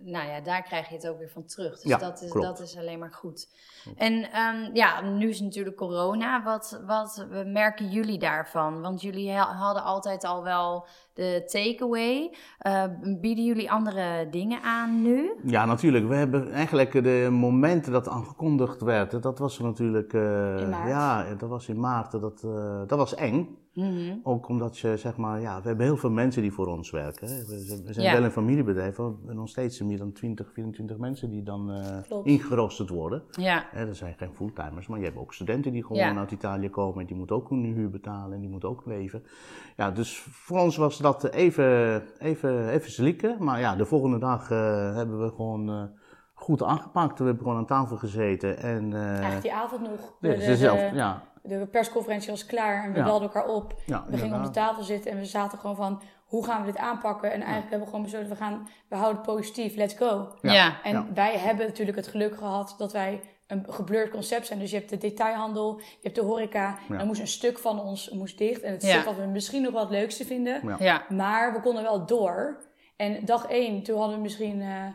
[0.01, 1.73] Nou ja, daar krijg je het ook weer van terug.
[1.75, 2.47] Dus Ja, dat, is, klopt.
[2.47, 3.55] dat is alleen maar goed.
[3.97, 6.43] En ehm, ja, nu is natuurlijk corona.
[6.43, 8.81] Wat, wat merken jullie daarvan?
[8.81, 12.35] Want jullie ha- hadden altijd al wel de takeaway.
[12.59, 12.85] Eh
[13.21, 15.31] bieden jullie andere dingen aan nu?
[15.45, 16.09] Ja, natuurlijk.
[16.09, 20.13] We hebben eigenlijk de momenten dat aangekondigd werd, dat was er natuurlijk...
[20.13, 20.89] eh, In maart.
[20.89, 22.11] Ja, dat was in maart.
[22.11, 23.57] Dat, eh, dat was eng.
[23.75, 24.17] Mhm.
[24.23, 27.29] Ook omdat je, zeg maar, ja, we hebben heel veel mensen die voor ons werken.
[27.29, 27.45] hè.
[27.45, 28.13] We zijn, we zijn Ja.
[28.13, 31.71] wel een familiebedrijf, maar we hebben nog steeds meer dan 20, 24 mensen die dan
[32.25, 33.23] ingeroosterd worden.
[33.31, 33.67] Ja.
[33.71, 36.17] Hè, dat zijn geen fulltimers, maar je hebt ook studenten die gewoon Ja.
[36.17, 39.23] uit Italië komen en die moeten ook hun huur betalen en die moeten ook leven.
[39.77, 43.37] Ja, dus voor ons was dat even, even, even slikken.
[43.45, 45.83] Maar ja, de volgende dag eh, hebben we gewoon eh,
[46.35, 47.19] goed aangepakt.
[47.19, 48.93] We hebben gewoon aan tafel gezeten en...
[48.93, 49.91] eh, Eigenlijk die avond nog.
[50.21, 53.05] de- De, de, ze zelf- de- ja, de persconferentie was klaar en we Ja.
[53.05, 53.75] belden elkaar op.
[53.87, 56.67] ja, We gingen om de tafel zitten en we zaten gewoon van, hoe gaan we
[56.67, 57.29] dit aanpakken?
[57.33, 60.29] En eigenlijk hebben we gewoon besloten, we, gaan, we houden het positief, let's go.
[60.41, 60.53] Ja.
[60.53, 60.73] Ja.
[60.83, 61.07] En Ja.
[61.15, 64.59] wij hebben natuurlijk het geluk gehad dat wij een geblurred concept zijn.
[64.59, 66.79] Dus je hebt de detailhandel, je hebt de horeca.
[66.89, 66.97] Ja.
[66.99, 68.63] Dan moest een stuk van ons moest dicht.
[68.63, 68.89] En het Ja.
[68.91, 70.61] stuk wat we misschien nog wel het leukste vinden.
[70.67, 70.77] Ja.
[70.79, 71.05] Ja.
[71.09, 72.63] Maar we konden wel door.
[72.97, 74.61] En dag één, toen hadden we misschien...
[74.63, 74.87] eh,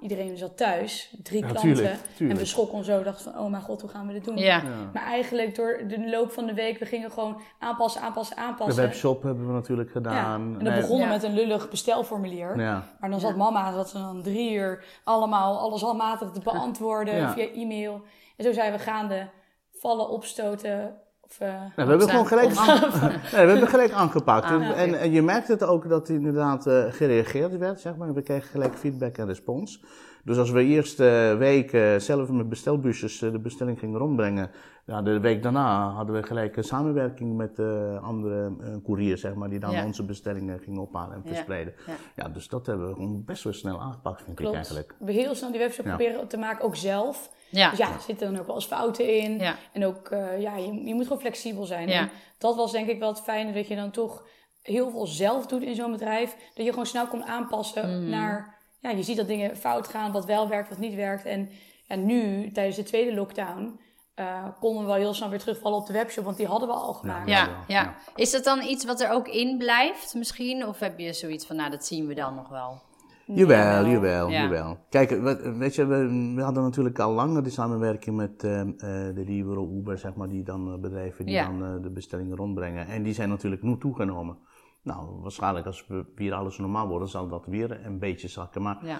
[0.00, 1.74] iedereen zat thuis, drie Ja, klanten.
[1.74, 2.38] tuurlijk, tuurlijk.
[2.38, 4.36] En we schrokken ons zo, dachten van, oh mijn god, hoe gaan we dit doen?
[4.36, 4.56] Ja.
[4.56, 4.62] Ja.
[4.92, 8.82] Maar eigenlijk door de loop van de week, we gingen gewoon aanpassen, aanpassen, De aanpassen.
[8.82, 9.94] webshop hebben we natuurlijk Ja.
[9.94, 10.42] gedaan.
[10.42, 11.12] En dat Nee, begonnen Ja.
[11.12, 12.58] met een lullig bestelformulier.
[12.60, 12.84] Ja.
[13.00, 17.32] Maar dan zat mama, zat ze dan drie uur allemaal alles handmatig te beantwoorden Ja.
[17.32, 18.02] via e-mail.
[18.36, 19.28] En zo zijn we gaande
[19.72, 20.94] vallen, opstoten.
[21.38, 22.48] Ja, we hebben gewoon gelijk,
[23.32, 24.44] nee, we hebben gelijk aangepakt.
[24.50, 28.14] En, Ah, en, en je merkte het ook dat inderdaad eh, gereageerd werd, zeg maar.
[28.14, 29.82] We kregen gelijk feedback en respons.
[30.24, 34.50] Dus als we eerste week eh, zelf met bestelbusjes eh, de bestelling gingen rondbrengen,
[34.86, 39.34] ja, de week daarna hadden we gelijk een samenwerking met eh, andere eh couriers, zeg
[39.34, 39.84] maar, die dan Ja.
[39.84, 41.28] onze bestellingen gingen ophalen en Ja.
[41.32, 41.74] verspreiden.
[41.86, 41.92] Ja.
[42.16, 42.28] Ja.
[42.28, 44.94] dus dat hebben we gewoon best wel snel aangepakt, vind ik eigenlijk.
[44.98, 45.96] We heel snel die website Ja.
[45.96, 47.30] proberen te maken, ook zelf.
[47.50, 47.70] Ja.
[47.70, 49.38] Dus ja, er zitten dan ook wel eens fouten in.
[49.38, 49.54] Ja.
[49.72, 51.88] En ook, eh, ja, je, je moet gewoon flexibel zijn.
[51.88, 52.00] Ja.
[52.00, 54.26] En dat was denk ik wel het fijne, dat je dan toch
[54.62, 56.36] heel veel zelf doet in zo'n bedrijf.
[56.54, 58.08] Dat je gewoon snel kon aanpassen Mhm.
[58.10, 58.53] naar...
[58.84, 61.24] Ja, je ziet dat dingen fout gaan, wat wel werkt, wat niet werkt.
[61.24, 61.48] En
[61.88, 63.80] ja, nu, tijdens de tweede lockdown,
[64.14, 66.24] eh, konden we wel heel snel weer terugvallen op de webshop.
[66.24, 67.28] Want die hadden we al gemaakt.
[67.28, 67.82] Ja, ja.
[67.82, 67.94] ja.
[68.14, 70.66] Is dat dan iets wat er ook in blijft misschien?
[70.66, 72.80] Of heb je zoiets van, nou, dat zien we dan nog wel?
[73.26, 74.42] Jawel, jawel, Ja.
[74.42, 74.78] jawel.
[74.90, 78.68] Kijk, we- weet je, we, we hadden natuurlijk al langer die samenwerking met eh, eh,
[79.14, 81.44] de Libero, Uber, zeg maar, die dan bedrijven die Ja.
[81.46, 82.86] dan eh, de bestellingen rondbrengen.
[82.86, 84.38] En die zijn natuurlijk nu toegenomen.
[84.84, 88.62] Nou, waarschijnlijk als we weer alles normaal worden, zal dat weer een beetje zakken.
[88.62, 88.98] Maar Ja.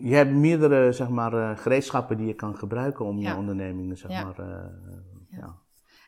[0.00, 3.30] je hebt meerdere, zeg maar, eh, gereedschappen die je kan gebruiken om Ja.
[3.30, 4.24] je ondernemingen, zeg Ja.
[4.24, 4.64] maar, eh,
[5.30, 5.54] ja.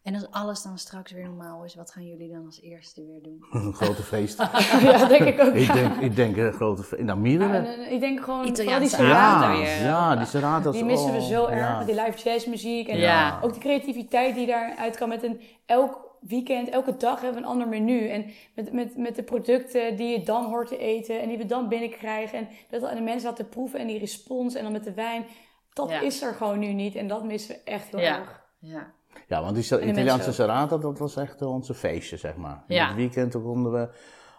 [0.02, 3.22] En als alles dan straks weer normaal is, wat gaan jullie dan als eerste weer
[3.22, 3.44] doen?
[3.66, 4.38] een grote feest.
[4.82, 5.54] ja, denk ik ook.
[5.54, 7.02] ik, denk, ik denk een grote feest.
[7.02, 7.56] Nou, Ja, meerdere.
[7.56, 9.58] en, ik denk gewoon, die Italiaanse serata, avond.
[9.58, 9.82] Ja, weer.
[9.84, 10.74] ja, die serratas.
[10.74, 11.78] die missen we oh, zo erg.
[11.78, 12.88] Met die live jazzmuziek.
[12.88, 13.38] En Ja.
[13.42, 15.08] ook de creativiteit die daaruit kan.
[15.08, 18.08] Met een, elk weekend, elke dag hebben we een ander menu.
[18.08, 21.20] En met, met, met de producten die je dan hoort te eten.
[21.20, 22.38] En die we dan binnenkrijgen.
[22.38, 23.80] En dat aan de mensen laten proeven.
[23.80, 24.54] En die respons.
[24.54, 25.24] En dan met de wijn.
[25.72, 26.00] Dat Ja.
[26.00, 26.94] is er gewoon nu niet.
[26.94, 28.18] En dat missen we echt heel Ja.
[28.18, 28.42] erg.
[28.58, 28.92] Ja.
[29.28, 32.64] Ja, want die Italiaanse serrata, dat was echt eh, onze feestje, zeg maar.
[32.66, 32.86] In Ja.
[32.86, 33.88] het weekend konden we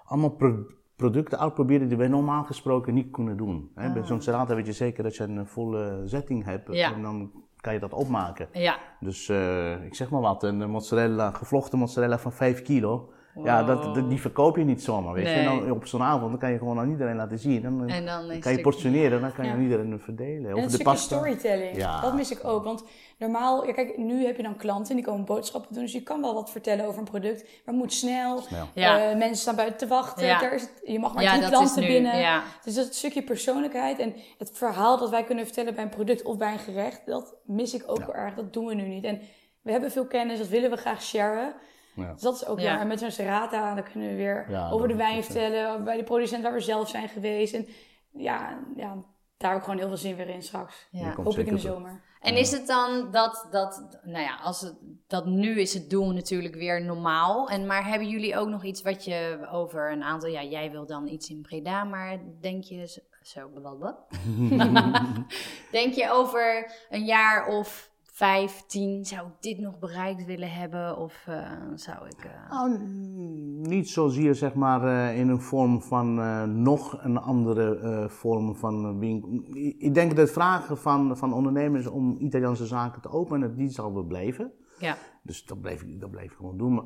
[0.06, 0.66] allemaal pro-
[0.96, 3.72] producten uitproberen die wij normaal gesproken niet kunnen doen.
[3.76, 3.94] Hè?
[3.94, 6.76] Bij zo'n serrata weet je zeker dat je een volle zetting hebt Ah.
[6.76, 6.94] Ja.
[6.94, 7.32] en dan
[7.64, 8.48] kan je dat opmaken.
[8.52, 8.78] Ja.
[9.00, 13.14] Dus eh, ik zeg maar wat, een mozzarella, gevlochten mozzarella van 5 kilo.
[13.44, 15.34] Ja, dat, dat- die verkoop je niet zomaar, weet je.
[15.34, 17.66] En dan op zo'n avond dan kan je gewoon aan iedereen laten zien.
[17.66, 19.58] En dan En dan is kan je portioneren, dan kan je Ja.
[19.58, 20.50] aan iedereen verdelen.
[20.50, 21.16] En Of een de stukje pasta.
[21.16, 21.76] storytelling.
[21.78, 22.02] Ja.
[22.02, 22.64] Dat mis ik ook.
[22.64, 22.84] Want
[23.18, 25.84] normaal, ja, kijk, nu heb je dan klanten die komen boodschappen doen.
[25.84, 27.42] Dus je kan wel wat vertellen over een product.
[27.44, 28.38] Maar het moet snel.
[28.42, 28.68] Snel.
[28.74, 29.10] Ja.
[29.10, 30.26] Eh, mensen staan buiten te wachten.
[30.26, 30.40] Ja.
[30.40, 32.18] Daar is het, je mag maar Ja, drie klanten binnen.
[32.20, 32.44] Ja.
[32.64, 36.38] Dus dat stukje persoonlijkheid en het verhaal dat wij kunnen vertellen bij een product of
[36.38, 38.06] bij een gerecht, dat mis ik ook Ja.
[38.06, 38.34] wel erg.
[38.36, 39.04] Dat doen we nu niet.
[39.04, 39.20] En
[39.62, 41.54] we hebben veel kennis, dat willen we graag sharen.
[41.96, 42.14] Ja.
[42.14, 42.80] Dus dat is ook Ja.
[42.80, 46.04] En met zo'n serrata, dan kunnen we weer Ja, over de wijn vertellen, bij de
[46.04, 47.54] producent waar we zelf zijn geweest.
[47.54, 47.68] En
[48.12, 48.98] ja, ja
[49.44, 50.88] daar heb ik gewoon heel veel zin weer in straks.
[50.92, 51.16] Ja.
[51.16, 52.02] Hoop ik in de zomer.
[52.22, 54.76] En is het dan dat, dat nou ja, als het,
[55.08, 57.50] dat nu is het doen natuurlijk weer normaal.
[57.50, 60.86] En, maar hebben jullie ook nog iets wat je over een aantal, ja, jij wil
[60.86, 64.06] dan iets in Breda, maar denk je zo, zo blablabla.
[65.72, 70.98] denk je over een jaar of vijf, tien, zou ik dit nog bereikt willen hebben?
[70.98, 72.30] Of eh, zou ik...
[72.50, 76.14] Nou, n- niet zozeer zeg maar eh, in een vorm van
[76.62, 79.30] nog een andere vorm van winkel.
[79.78, 84.04] Ik denk dat vragen van, van ondernemers om Italiaanse zaken te openen, die zal wel
[84.04, 84.52] blijven.
[84.80, 86.74] ja, Dus dat ik, dat blijf ik gewoon doen.
[86.74, 86.84] Maar,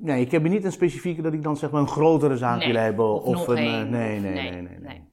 [0.00, 2.58] nee, ik heb hier niet een specifieke dat ik dan zeg maar een grotere zaak
[2.58, 3.22] Nee, wil hebben.
[3.22, 5.12] of een, nee, nee, nee, nee.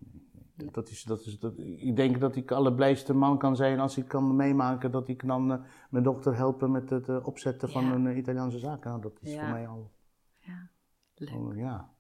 [0.72, 4.08] Dat is, dat is, dat, ik denk dat ik allerblijste man kan zijn als ik
[4.08, 8.08] kan meemaken dat ik dan eh, mijn dochter helpen met het eh, opzetten van een
[8.08, 8.84] eh, Italiaanse zaak.
[8.84, 9.40] Nou, dat is Ja.
[9.44, 9.92] voor mij al,
[10.40, 10.70] ja,
[11.16, 11.30] leuk.
[11.30, 11.94] al, ja.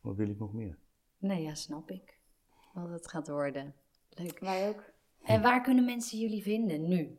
[0.00, 0.78] Wat wil ik nog meer?
[1.18, 2.20] Nee, ja, snap ik.
[2.72, 3.74] Wat het gaat worden.
[4.08, 4.38] Leuk.
[4.38, 4.82] Wij ook.
[5.22, 7.18] En waar kunnen mensen jullie vinden nu?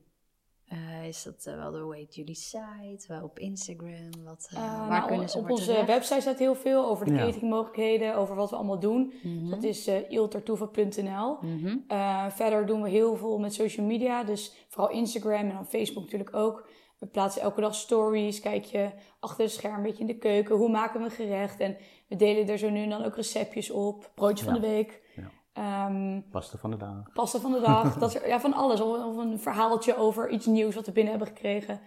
[0.69, 3.05] Eh, is dat eh, wel de hoe heet jullie site?
[3.07, 4.09] Wel op Instagram?
[4.23, 5.87] Wat, eh, Uh, waar nou, kunnen ze op onze terecht?
[5.87, 7.25] website staat heel veel over de Ja.
[7.25, 9.13] ketingmogelijkheden, over wat we allemaal doen.
[9.23, 9.49] Mhm.
[9.49, 11.37] Dat is uh, iltartoeven.nl.
[11.41, 11.77] Mhm.
[11.91, 16.03] Uh, verder doen we heel veel met social media, dus vooral Instagram en dan Facebook
[16.03, 16.69] natuurlijk ook.
[16.97, 18.89] We plaatsen elke dag stories, kijk je
[19.19, 21.59] achter het scherm een beetje in de keuken, hoe maken we een gerecht.
[21.59, 25.01] En we delen er zo nu en dan ook receptjes op, broodje van de week,
[25.15, 25.31] Ja.
[25.53, 27.11] Ehm, Pasta van de dag.
[27.13, 28.81] pasta van de dag, dat soort, ja, van alles.
[28.81, 31.81] Of, of een verhaaltje over iets nieuws wat we binnen hebben gekregen.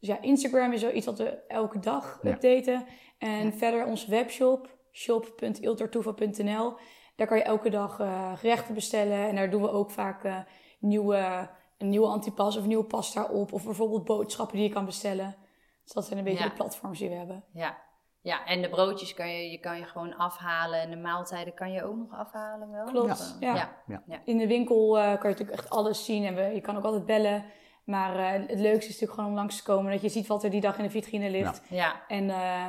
[0.00, 2.30] Dus ja, Instagram is zoiets wat we elke dag Ja.
[2.30, 2.86] updaten.
[3.18, 3.52] En Ja.
[3.52, 6.74] verder onze webshop, shop.iltartoeva.nl.
[7.16, 9.28] Daar kan je elke dag eh, gerechten bestellen.
[9.28, 10.36] En daar doen we ook vaak eh,
[10.78, 11.48] nieuwe,
[11.78, 13.52] een nieuwe antipas of een nieuwe pasta op.
[13.52, 15.36] Of bijvoorbeeld boodschappen die je kan bestellen.
[15.84, 16.48] Dus dat zijn een beetje Ja.
[16.48, 17.44] de platforms die we hebben.
[17.52, 17.76] Ja.
[18.24, 20.80] Ja, en de broodjes kan je, je kan je gewoon afhalen.
[20.80, 22.84] En de maaltijden kan je ook nog afhalen wel?
[22.84, 23.70] Klopt, ja.
[23.86, 24.02] ja.
[24.24, 26.24] In de winkel eh, kan je natuurlijk echt alles zien.
[26.24, 27.44] En we, je kan ook altijd bellen.
[27.84, 29.92] Maar eh, het leukste is natuurlijk gewoon om langs te komen.
[29.92, 31.62] Dat je ziet wat er die dag in de vitrine ligt.
[31.68, 32.02] Ja.
[32.08, 32.66] En eh,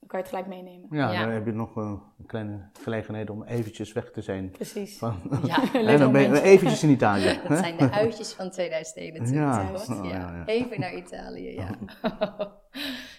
[0.00, 0.88] dan kan je het gelijk meenemen.
[0.90, 1.20] Ja, Ja.
[1.20, 4.50] dan heb je nog een kleine gelegenheid om eventjes weg te zijn.
[4.50, 4.98] Precies.
[4.98, 5.72] Van, Ja.
[5.92, 7.40] en dan ben je eventjes in Italië.
[7.48, 9.36] Dat zijn de uitjes van 2021.
[9.36, 9.98] Ja, toch?
[9.98, 10.10] oh, ja.
[10.10, 10.44] ja, ja.
[10.46, 11.70] Even naar Italië, ja.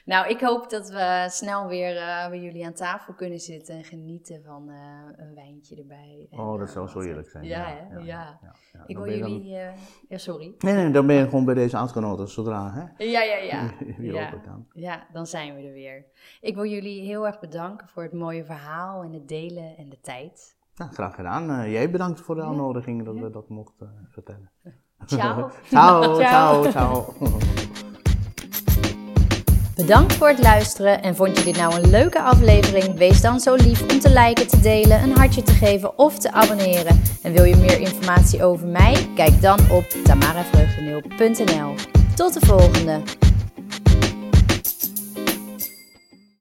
[0.09, 3.83] Nou, ik hoop dat we snel weer eh, bij jullie aan tafel kunnen zitten en
[3.83, 4.77] genieten van eh,
[5.15, 6.27] een wijntje erbij.
[6.31, 7.43] En, Oh, dat eh, zou zo heerlijk zijn.
[7.43, 7.99] Ja, ja.
[7.99, 8.39] ja,
[8.73, 8.83] ja.
[8.85, 9.49] Ik wil dan- jullie...
[10.09, 10.55] ja, sorry.
[10.59, 13.03] Nee, nee, dan ben je gewoon bij deze uitgenodigd zodra hè?
[13.05, 13.71] Ja, ja, ja.
[14.13, 14.29] ja.
[14.29, 14.67] kan.
[14.73, 16.05] Ja, dan zijn we er weer.
[16.41, 19.99] Ik wil jullie heel erg bedanken voor het mooie verhaal en het delen en de
[20.01, 20.57] tijd.
[20.75, 21.69] Nou, graag gedaan.
[21.69, 24.51] Jij bedankt voor de uitnodiging dat we dat mochten vertellen.
[25.05, 25.49] Ciao.
[25.63, 26.71] ciao, Ciao.
[26.71, 27.78] ciao, ciao.
[29.79, 32.97] Bedankt voor het luisteren en vond je dit nou een leuke aflevering?
[32.97, 36.31] Wees dan zo lief om te liken, te delen, een hartje te geven of te
[36.31, 37.01] abonneren.
[37.21, 39.09] En wil je meer informatie over mij?
[39.15, 41.73] Kijk dan op tamaravreugdeneel.nl.
[42.15, 43.28] Tot de volgende!